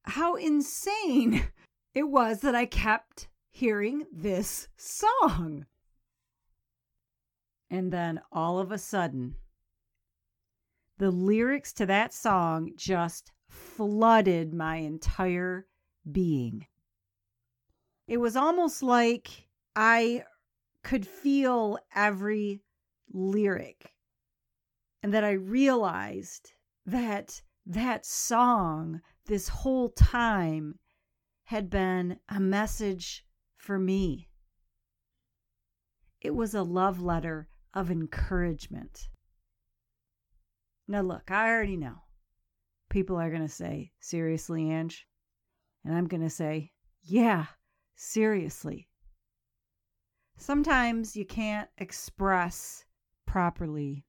how 0.04 0.36
insane 0.36 1.48
it 1.96 2.04
was 2.04 2.42
that 2.42 2.56
I 2.56 2.66
kept 2.66 3.30
hearing 3.50 4.06
this 4.12 4.68
song. 4.78 5.66
And 7.70 7.92
then 7.92 8.22
all 8.32 8.60
of 8.60 8.72
a 8.72 8.78
sudden, 8.78 9.36
the 10.98 11.12
lyrics 11.12 11.74
to 11.74 11.86
that 11.88 12.14
song 12.14 12.74
just 12.76 13.32
flooded 13.48 14.54
my 14.54 14.78
entire 14.78 15.66
being. 16.12 16.68
It 18.08 18.18
was 18.18 18.36
almost 18.36 18.84
like 18.84 19.48
I 19.76 20.24
could 20.84 21.08
feel 21.08 21.80
every 21.96 22.62
lyric 23.12 23.94
and 25.02 25.14
that 25.14 25.24
I 25.24 25.32
realized 25.32 26.54
that 26.86 27.42
that 27.66 28.06
song 28.06 29.02
this 29.26 29.48
whole 29.48 29.90
time 29.90 30.80
had 31.46 31.70
been 31.70 32.20
a 32.30 32.40
message 32.40 33.26
for 33.56 33.80
me. 33.80 34.30
It 36.20 36.36
was 36.36 36.54
a 36.54 36.64
love 36.64 37.02
letter 37.02 37.48
of 37.74 37.90
encouragement. 37.90 39.10
Now, 40.88 41.02
look, 41.02 41.32
I 41.32 41.50
already 41.50 41.78
know 41.78 42.04
people 42.90 43.18
are 43.18 43.30
going 43.30 43.42
to 43.42 43.48
say, 43.48 43.92
Seriously, 44.00 44.70
Ange? 44.70 45.08
And 45.86 45.96
I'm 45.96 46.08
going 46.08 46.24
to 46.24 46.30
say, 46.30 46.72
Yeah, 47.02 47.46
seriously. 47.96 48.88
Sometimes 50.38 51.16
you 51.16 51.26
can't 51.26 51.70
express 51.78 52.86
properly 53.26 54.06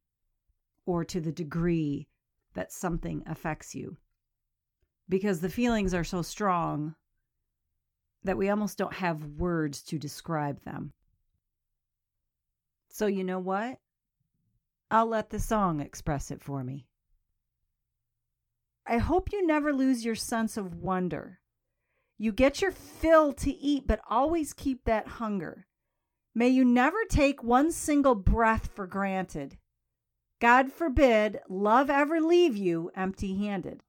or 0.87 1.05
to 1.05 1.21
the 1.21 1.33
degree 1.33 2.09
that 2.55 2.73
something 2.73 3.23
affects 3.27 3.75
you 3.75 3.97
because 5.09 5.41
the 5.41 5.49
feelings 5.49 5.95
are 5.95 6.05
so 6.05 6.23
strong 6.23 6.95
that 8.23 8.39
we 8.39 8.49
almost 8.49 8.79
don't 8.79 8.95
have 8.95 9.25
words 9.25 9.83
to 9.83 9.99
describe 9.99 10.63
them. 10.65 10.93
So, 12.89 13.07
you 13.07 13.25
know 13.25 13.39
what? 13.39 13.79
I'll 14.91 15.07
let 15.07 15.31
the 15.31 15.41
song 15.41 15.81
express 15.81 16.31
it 16.31 16.43
for 16.43 16.63
me. 16.63 16.87
I 18.87 18.99
hope 18.99 19.33
you 19.33 19.47
never 19.47 19.73
lose 19.73 20.05
your 20.05 20.15
sense 20.15 20.57
of 20.57 20.75
wonder. 20.75 21.41
You 22.19 22.33
get 22.33 22.63
your 22.63 22.71
fill 22.71 23.33
to 23.35 23.51
eat, 23.51 23.87
but 23.87 24.01
always 24.09 24.53
keep 24.53 24.85
that 24.85 25.09
hunger. 25.09 25.67
May 26.35 26.49
you 26.49 26.65
never 26.65 27.05
take 27.09 27.43
one 27.43 27.71
single 27.71 28.15
breath 28.15 28.71
for 28.75 28.87
granted. 28.87 29.59
God 30.41 30.73
forbid 30.73 31.41
love 31.49 31.91
ever 31.91 32.21
leave 32.21 32.57
you 32.57 32.91
empty 32.95 33.37
handed. 33.37 33.83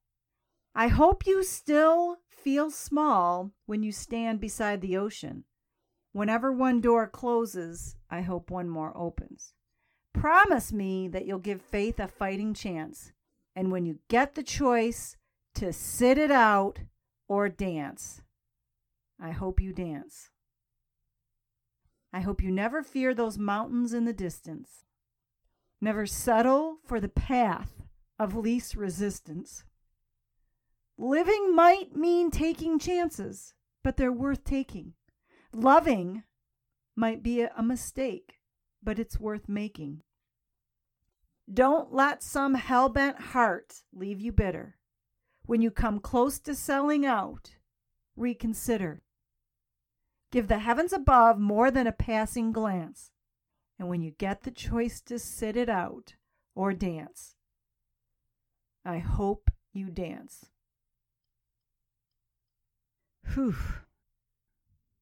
I 0.73 0.87
hope 0.87 1.25
you 1.25 1.43
still 1.43 2.17
feel 2.29 2.69
small 2.69 3.51
when 3.65 3.81
you 3.81 3.91
stand 3.91 4.39
beside 4.39 4.81
the 4.81 4.97
ocean. 4.97 5.45
Whenever 6.11 6.51
one 6.51 6.81
door 6.81 7.07
closes, 7.07 7.95
I 8.09 8.21
hope 8.21 8.49
one 8.49 8.69
more 8.69 8.95
opens. 8.95 9.53
Promise 10.13 10.71
me 10.71 11.07
that 11.09 11.25
you'll 11.25 11.39
give 11.39 11.61
faith 11.61 11.99
a 11.99 12.07
fighting 12.07 12.53
chance. 12.53 13.11
And 13.55 13.71
when 13.71 13.85
you 13.85 13.99
get 14.07 14.35
the 14.35 14.43
choice 14.43 15.17
to 15.55 15.73
sit 15.73 16.17
it 16.17 16.31
out 16.31 16.79
or 17.27 17.49
dance, 17.49 18.21
I 19.19 19.31
hope 19.31 19.59
you 19.59 19.73
dance. 19.73 20.29
I 22.13 22.21
hope 22.21 22.41
you 22.41 22.51
never 22.51 22.81
fear 22.81 23.13
those 23.13 23.37
mountains 23.37 23.93
in 23.93 24.05
the 24.05 24.13
distance. 24.13 24.85
Never 25.81 26.05
settle 26.05 26.77
for 26.85 26.99
the 26.99 27.09
path 27.09 27.83
of 28.17 28.35
least 28.35 28.75
resistance. 28.75 29.63
Living 30.97 31.53
might 31.53 31.95
mean 31.95 32.31
taking 32.31 32.79
chances, 32.79 33.53
but 33.83 33.97
they're 33.97 34.11
worth 34.11 34.45
taking. 34.45 34.93
Loving 35.51 36.23
might 36.95 37.21
be 37.21 37.41
a 37.41 37.61
mistake, 37.61 38.35
but 38.81 38.97
it's 38.97 39.19
worth 39.19 39.49
making. 39.49 40.01
Don't 41.53 41.93
let 41.93 42.23
some 42.23 42.55
hell 42.55 42.89
bent 42.89 43.19
heart 43.19 43.83
leave 43.93 44.21
you 44.21 44.31
bitter. 44.31 44.77
When 45.45 45.61
you 45.61 45.69
come 45.69 45.99
close 45.99 46.39
to 46.39 46.55
selling 46.55 47.05
out, 47.05 47.57
reconsider. 48.15 49.03
Give 50.31 50.47
the 50.47 50.59
heavens 50.59 50.91
above 50.91 51.37
more 51.37 51.69
than 51.69 51.87
a 51.87 51.91
passing 51.91 52.51
glance. 52.51 53.11
And 53.77 53.89
when 53.89 54.01
you 54.01 54.11
get 54.11 54.41
the 54.41 54.51
choice 54.51 55.01
to 55.01 55.19
sit 55.19 55.55
it 55.55 55.69
out 55.69 56.15
or 56.55 56.73
dance, 56.73 57.35
I 58.83 58.99
hope 58.99 59.51
you 59.73 59.89
dance. 59.89 60.45
Whew. 63.33 63.55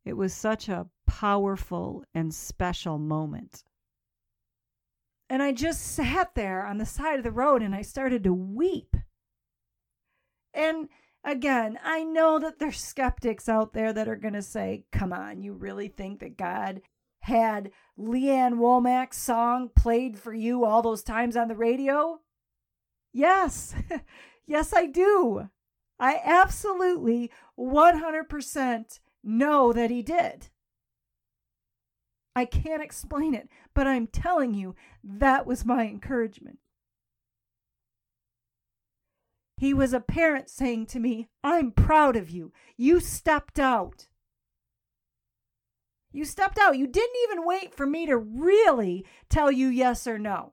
It 0.03 0.13
was 0.13 0.34
such 0.34 0.67
a 0.67 0.88
powerful 1.06 2.03
and 2.13 2.34
special 2.34 2.97
moment. 2.97 3.63
And 5.29 5.41
I 5.41 5.53
just 5.53 5.82
sat 5.82 6.36
there 6.36 6.65
on 6.65 6.77
the 6.77 6.86
side 6.86 7.17
of 7.17 7.23
the 7.23 7.32
road 7.32 7.62
and 7.62 7.73
I 7.73 7.82
started 7.82 8.23
to 8.25 8.34
weep. 8.34 8.95
And 10.53 10.89
again, 11.23 11.79
I 11.83 12.03
know 12.03 12.39
that 12.39 12.59
there's 12.59 12.79
skeptics 12.81 13.49
out 13.49 13.73
there 13.73 13.93
that 13.93 14.07
are 14.07 14.15
going 14.15 14.33
to 14.33 14.41
say, 14.41 14.85
come 14.91 15.13
on, 15.13 15.41
you 15.41 15.53
really 15.53 15.87
think 15.87 16.19
that 16.19 16.37
God 16.37 16.81
had 17.21 17.71
Lee 17.97 18.29
Ann 18.29 18.55
Womack's 18.55 19.17
song 19.17 19.69
played 19.75 20.19
for 20.19 20.33
you 20.33 20.65
all 20.65 20.81
those 20.81 21.03
times 21.03 21.37
on 21.37 21.47
the 21.47 21.55
radio? 21.55 22.19
Yes, 23.13 23.75
yes, 24.45 24.73
I 24.73 24.87
do. 24.87 25.49
I 25.99 26.19
absolutely 26.23 27.31
100% 27.57 28.99
know 29.23 29.71
that 29.71 29.89
he 29.89 30.01
did. 30.01 30.49
I 32.35 32.45
can't 32.45 32.81
explain 32.83 33.35
it, 33.35 33.47
but 33.73 33.87
I'm 33.87 34.07
telling 34.07 34.53
you, 34.53 34.75
that 35.03 35.45
was 35.45 35.65
my 35.65 35.85
encouragement. 35.85 36.57
He 39.63 39.73
was 39.73 39.93
a 39.93 40.02
parent 40.02 40.49
saying 40.49 40.88
to 40.88 40.99
me, 40.99 41.30
I'm 41.41 41.71
proud 41.71 42.17
of 42.17 42.30
you. 42.30 42.52
You 42.76 42.99
stepped 42.99 43.58
out. 43.58 44.10
You 46.12 46.26
stepped 46.26 46.60
out. 46.60 46.78
You 46.78 46.86
didn't 46.86 47.15
even 47.23 47.45
wait 47.45 47.73
for 47.73 47.86
me 47.86 48.06
to 48.08 48.17
really 48.17 49.06
tell 49.30 49.49
you 49.49 49.69
yes 49.69 50.06
or 50.06 50.19
no. 50.19 50.52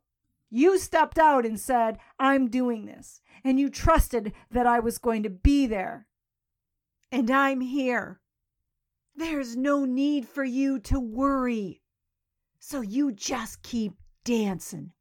You 0.49 0.79
stepped 0.79 1.18
out 1.18 1.44
and 1.44 1.59
said, 1.59 1.99
I'm 2.20 2.51
doing 2.51 2.87
this. 2.87 3.20
And 3.42 3.59
you 3.59 3.68
trusted 3.68 4.33
that 4.53 4.68
I 4.68 4.79
was 4.79 4.99
going 4.99 5.25
to 5.25 5.31
be 5.31 5.66
there. 5.66 6.07
And 7.11 7.33
I'm 7.33 7.61
here. 7.61 8.20
There's 9.16 9.57
no 9.57 9.85
need 9.85 10.29
for 10.29 10.44
you 10.44 10.79
to 10.83 11.01
worry. 11.01 11.83
So 12.61 12.81
you 12.81 13.11
just 13.11 13.64
keep 13.64 13.94
dancing. 14.23 14.92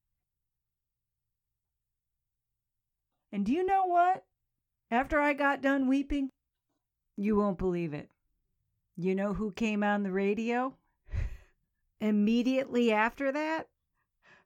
And 3.32 3.46
do 3.46 3.52
you 3.52 3.66
know 3.66 3.86
what? 3.86 4.24
After 4.92 5.20
I 5.20 5.34
got 5.34 5.62
done 5.62 5.88
weeping, 5.88 6.30
you 7.16 7.36
won't 7.36 7.58
believe 7.58 7.94
it. 7.94 8.10
You 8.98 9.16
know 9.16 9.34
who 9.34 9.52
came 9.52 9.84
on 9.84 10.04
the 10.04 10.12
radio? 10.12 10.76
Immediately 12.02 12.92
after 12.92 13.32
that? 13.32 13.68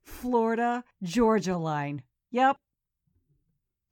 Florida 0.02 0.84
Georgia 1.02 1.58
line. 1.58 2.04
Yep. 2.32 2.58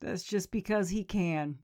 That's 0.01 0.23
just 0.23 0.51
because 0.51 0.89
he 0.89 1.03
can. 1.03 1.59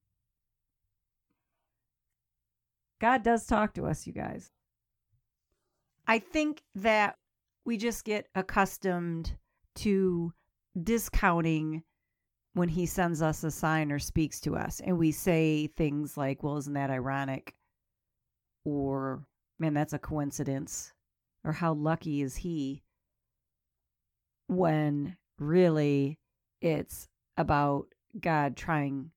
God 3.00 3.24
does 3.24 3.46
talk 3.46 3.74
to 3.74 3.86
us, 3.86 4.08
you 4.08 4.14
guys. 4.14 4.52
I 6.08 6.20
think 6.20 6.64
that 6.76 7.18
we 7.66 7.78
just 7.78 8.06
get 8.06 8.28
accustomed 8.34 9.36
to 9.76 10.34
discounting 10.82 11.84
when 12.58 12.70
he 12.70 12.88
sends 12.88 13.22
us 13.22 13.44
a 13.44 13.52
sign 13.52 13.92
or 13.92 14.00
speaks 14.00 14.40
to 14.40 14.56
us 14.56 14.82
and 14.84 14.98
we 14.98 15.12
say 15.12 15.68
things 15.68 16.18
like, 16.18 16.42
well, 16.42 16.58
isn't 16.58 16.74
that 16.74 16.90
ironic? 16.90 17.54
Or, 18.66 19.24
man, 19.60 19.76
that's 19.76 19.94
a 19.94 20.00
coincidence. 20.00 20.92
Or 21.44 21.52
how 21.52 21.74
lucky 21.74 22.24
is 22.24 22.36
he? 22.36 22.82
When 24.48 25.18
really 25.38 26.18
it's 26.60 27.08
about 27.38 27.86
God 28.20 28.58
trying 28.58 29.12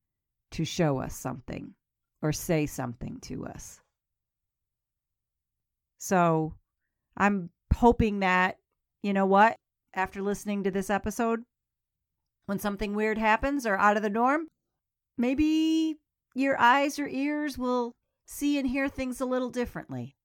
to 0.51 0.67
show 0.67 0.99
us 0.99 1.17
something 1.17 1.73
or 2.21 2.33
say 2.33 2.67
something 2.67 3.21
to 3.23 3.47
us. 3.47 3.81
So 5.97 6.55
I'm 7.17 7.49
hoping 7.75 8.21
that, 8.21 8.59
you 9.03 9.15
know 9.15 9.27
what, 9.27 9.57
after 9.95 10.21
listening 10.21 10.65
to 10.65 10.71
this 10.71 10.91
episode, 10.91 11.43
when 12.47 12.59
something 12.59 12.95
weird 12.95 13.19
happens 13.19 13.67
or 13.67 13.77
out 13.77 13.97
of 13.97 14.03
the 14.03 14.11
norm, 14.11 14.49
maybe 15.17 15.97
your 16.35 16.59
eyes 16.61 16.99
or 16.99 17.07
ears 17.07 17.57
will 17.59 17.93
see 18.27 18.59
and 18.59 18.69
hear 18.69 18.89
things 18.89 19.21
a 19.21 19.27
little 19.27 19.51
differently. 19.51 20.17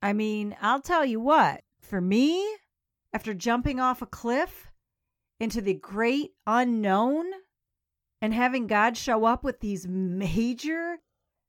I 0.00 0.12
mean, 0.12 0.56
I'll 0.60 0.80
tell 0.80 1.04
you 1.04 1.20
what, 1.20 1.62
for 1.80 2.00
me, 2.00 2.46
after 3.12 3.34
jumping 3.34 3.80
off 3.80 4.02
a 4.02 4.06
cliff 4.06 4.70
into 5.40 5.60
the 5.60 5.74
great 5.74 6.32
unknown, 6.46 7.26
and 8.20 8.34
having 8.34 8.66
God 8.66 8.96
show 8.96 9.24
up 9.24 9.44
with 9.44 9.60
these 9.60 9.86
major 9.86 10.98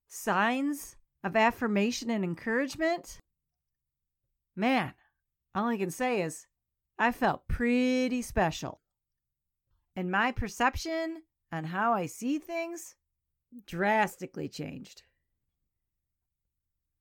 signs 0.07 0.95
of 1.23 1.36
affirmation 1.36 2.09
and 2.09 2.23
encouragement, 2.23 3.17
man, 4.55 4.93
all 5.55 5.67
I 5.67 5.77
can 5.77 5.91
say 5.91 6.21
is 6.21 6.45
I 7.00 7.12
felt 7.12 7.47
pretty 7.47 8.22
special. 8.22 8.82
and 10.00 10.10
my 10.10 10.32
perception 10.32 11.24
on 11.52 11.66
how 11.66 11.91
I 11.91 12.06
see 12.06 12.39
things 12.39 12.95
drastically 13.66 14.47
changed. 14.47 15.04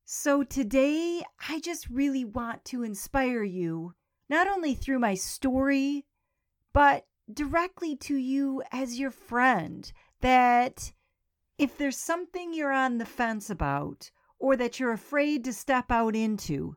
So 0.04 0.42
today, 0.42 1.22
I 1.48 1.60
just 1.60 1.88
really 1.88 2.24
want 2.24 2.64
to 2.66 2.82
inspire 2.82 3.44
you, 3.44 3.94
not 4.28 4.48
only 4.48 4.74
through 4.74 4.98
my 4.98 5.14
story, 5.14 6.06
but 6.72 7.06
directly 7.32 7.94
to 7.96 8.16
you 8.16 8.64
as 8.72 8.98
your 8.98 9.10
friend, 9.12 9.92
that 10.20 10.92
if 11.58 11.78
there's 11.78 11.98
something 11.98 12.52
you're 12.52 12.72
on 12.72 12.98
the 12.98 13.04
fence 13.06 13.50
about 13.50 14.10
or 14.40 14.56
that 14.56 14.80
you're 14.80 14.92
afraid 14.92 15.44
to 15.44 15.52
step 15.52 15.92
out 15.92 16.16
into, 16.16 16.74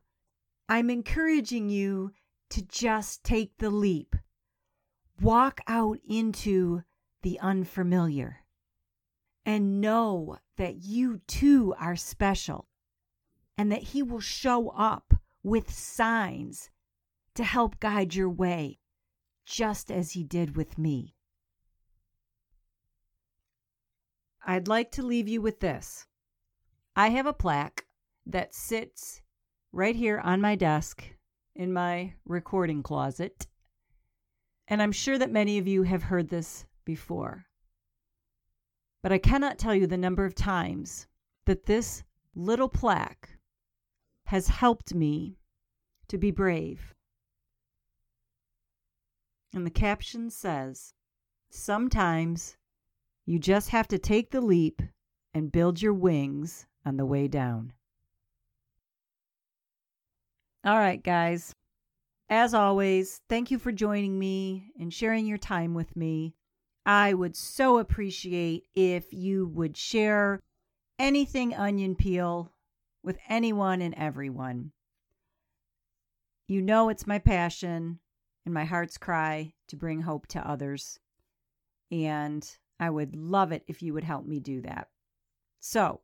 I'm 0.68 0.88
encouraging 0.88 1.68
you 1.68 2.12
to 2.52 2.60
just 2.60 3.24
take 3.24 3.56
the 3.56 3.70
leap. 3.70 4.14
Walk 5.18 5.62
out 5.66 5.98
into 6.06 6.82
the 7.22 7.40
unfamiliar 7.40 8.40
and 9.46 9.80
know 9.80 10.36
that 10.58 10.82
you 10.82 11.22
too 11.26 11.74
are 11.80 11.96
special 11.96 12.68
and 13.56 13.72
that 13.72 13.82
He 13.82 14.02
will 14.02 14.20
show 14.20 14.68
up 14.68 15.14
with 15.42 15.72
signs 15.72 16.68
to 17.34 17.42
help 17.42 17.80
guide 17.80 18.14
your 18.14 18.28
way, 18.28 18.78
just 19.46 19.90
as 19.90 20.12
He 20.12 20.22
did 20.22 20.54
with 20.54 20.76
me. 20.76 21.14
I'd 24.44 24.68
like 24.68 24.90
to 24.92 25.02
leave 25.02 25.26
you 25.26 25.40
with 25.40 25.60
this. 25.60 26.06
I 26.94 27.08
have 27.08 27.26
a 27.26 27.32
plaque 27.32 27.86
that 28.26 28.54
sits 28.54 29.22
right 29.72 29.96
here 29.96 30.18
on 30.18 30.42
my 30.42 30.54
desk 30.54 31.14
in 31.54 31.72
my 31.72 32.14
recording 32.24 32.82
closet. 32.82 33.46
And 34.68 34.82
I'm 34.82 34.92
sure 34.92 35.18
that 35.18 35.30
many 35.30 35.58
of 35.58 35.66
you 35.66 35.82
have 35.82 36.04
heard 36.04 36.28
this 36.28 36.66
before. 36.84 37.46
But 39.02 39.12
I 39.12 39.18
cannot 39.18 39.58
tell 39.58 39.74
you 39.74 39.86
the 39.86 39.96
number 39.96 40.24
of 40.24 40.34
times 40.34 41.06
that 41.46 41.66
this 41.66 42.04
little 42.34 42.68
plaque 42.68 43.30
has 44.26 44.48
helped 44.48 44.94
me 44.94 45.38
to 46.08 46.16
be 46.18 46.30
brave. 46.30 46.94
And 49.52 49.66
the 49.66 49.70
caption 49.70 50.30
says, 50.30 50.94
Sometimes 51.50 52.56
you 53.26 53.38
just 53.38 53.68
have 53.70 53.88
to 53.88 53.98
take 53.98 54.30
the 54.30 54.40
leap 54.40 54.80
and 55.34 55.52
build 55.52 55.82
your 55.82 55.92
wings 55.92 56.66
on 56.84 56.96
the 56.96 57.06
way 57.06 57.28
down. 57.28 57.72
All 60.64 60.78
right, 60.78 61.02
guys. 61.02 61.56
As 62.28 62.54
always, 62.54 63.20
thank 63.28 63.50
you 63.50 63.58
for 63.58 63.72
joining 63.72 64.16
me 64.16 64.70
and 64.78 64.94
sharing 64.94 65.26
your 65.26 65.38
time 65.38 65.74
with 65.74 65.96
me. 65.96 66.36
I 66.86 67.14
would 67.14 67.34
so 67.34 67.78
appreciate 67.78 68.68
if 68.76 69.12
you 69.12 69.48
would 69.48 69.76
share 69.76 70.40
anything 71.00 71.52
onion 71.52 71.96
peel 71.96 72.52
with 73.02 73.18
anyone 73.28 73.82
and 73.82 73.92
everyone. 73.96 74.70
You 76.46 76.62
know 76.62 76.90
it's 76.90 77.08
my 77.08 77.18
passion 77.18 77.98
and 78.44 78.54
my 78.54 78.64
heart's 78.64 78.98
cry 78.98 79.54
to 79.66 79.76
bring 79.76 80.02
hope 80.02 80.28
to 80.28 80.48
others. 80.48 81.00
And 81.90 82.48
I 82.78 82.88
would 82.88 83.16
love 83.16 83.50
it 83.50 83.64
if 83.66 83.82
you 83.82 83.94
would 83.94 84.04
help 84.04 84.26
me 84.26 84.38
do 84.38 84.60
that. 84.62 84.88
So 85.58 86.02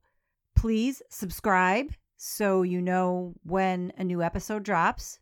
please 0.56 1.00
subscribe 1.10 1.92
so 2.18 2.62
you 2.62 2.82
know 2.82 3.34
when 3.44 3.92
a 3.96 4.02
new 4.02 4.22
episode 4.22 4.64
drops. 4.64 5.20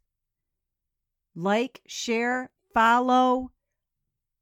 Like, 1.34 1.82
share, 1.86 2.50
follow. 2.72 3.52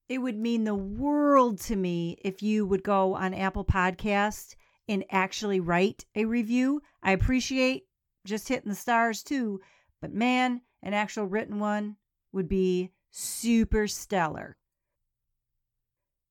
It 0.08 0.18
would 0.18 0.38
mean 0.38 0.62
the 0.62 0.74
world 0.76 1.60
to 1.62 1.74
me 1.74 2.16
if 2.24 2.42
you 2.42 2.64
would 2.64 2.84
go 2.84 3.14
on 3.14 3.34
Apple 3.34 3.64
Podcast 3.64 4.54
and 4.88 5.04
actually 5.10 5.58
write 5.58 6.04
a 6.14 6.26
review. 6.26 6.80
I 7.02 7.10
appreciate 7.10 7.88
just 8.24 8.48
hitting 8.48 8.68
the 8.68 8.76
stars 8.76 9.24
too, 9.24 9.60
but 10.00 10.12
man, 10.12 10.60
an 10.80 10.94
actual 10.94 11.26
written 11.26 11.58
one 11.58 11.96
would 12.32 12.48
be 12.48 12.92
super 13.10 13.88
stellar. 13.88 14.56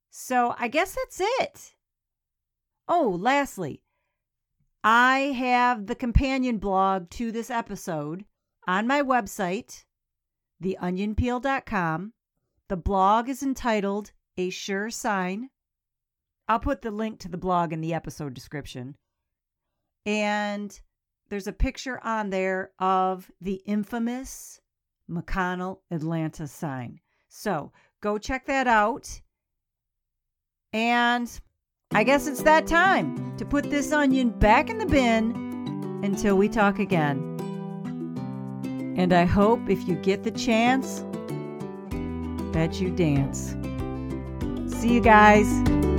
So 0.10 0.56
I 0.58 0.70
guess 0.70 0.96
that's 0.96 1.20
it. 1.42 1.76
Oh, 2.88 3.18
lastly, 3.20 3.83
I 4.84 5.34
have 5.38 5.86
the 5.86 5.96
companion 5.96 6.58
blog 6.58 7.10
to 7.12 7.32
this 7.32 7.50
episode 7.50 8.26
on 8.68 8.86
my 8.86 9.02
website, 9.02 9.86
theonionpeel.com. 10.62 12.14
The 12.68 12.78
blog 12.78 13.30
is 13.30 13.42
entitled 13.42 14.12
A 14.38 14.50
Sure 14.50 14.90
Sign. 14.90 15.50
I'll 16.50 16.60
put 16.60 16.82
the 16.82 16.92
link 16.92 17.20
to 17.20 17.30
the 17.30 17.38
blog 17.38 17.72
in 17.72 17.80
the 17.80 17.94
episode 17.94 18.34
description. 18.34 18.98
And 20.06 20.78
there's 21.30 21.48
a 21.48 21.54
picture 21.54 22.04
on 22.04 22.30
there 22.30 22.72
of 22.78 23.32
the 23.40 23.62
infamous 23.66 24.60
McConnell 25.10 25.80
Atlanta 25.92 26.46
sign. 26.46 27.00
So 27.30 27.72
go 28.02 28.18
check 28.18 28.48
that 28.48 28.68
out. 28.68 29.22
And 30.74 31.40
I 31.96 32.04
guess 32.04 32.26
it's 32.26 32.42
that 32.42 32.66
time 32.66 33.38
to 33.38 33.46
put 33.46 33.70
this 33.70 33.92
onion 33.92 34.32
back 34.32 34.70
in 34.70 34.80
the 34.80 34.86
bin 34.86 36.02
until 36.04 36.36
we 36.36 36.50
talk 36.50 36.80
again. 36.80 37.30
And 38.98 39.14
I 39.14 39.26
hope 39.26 39.70
if 39.70 39.88
you 39.88 39.96
get 39.96 40.24
the 40.24 40.32
chance 40.32 41.04
that 42.54 42.82
you 42.82 42.90
dance. 42.90 43.56
See 44.76 44.94
you 44.94 45.02
guys. 45.02 45.93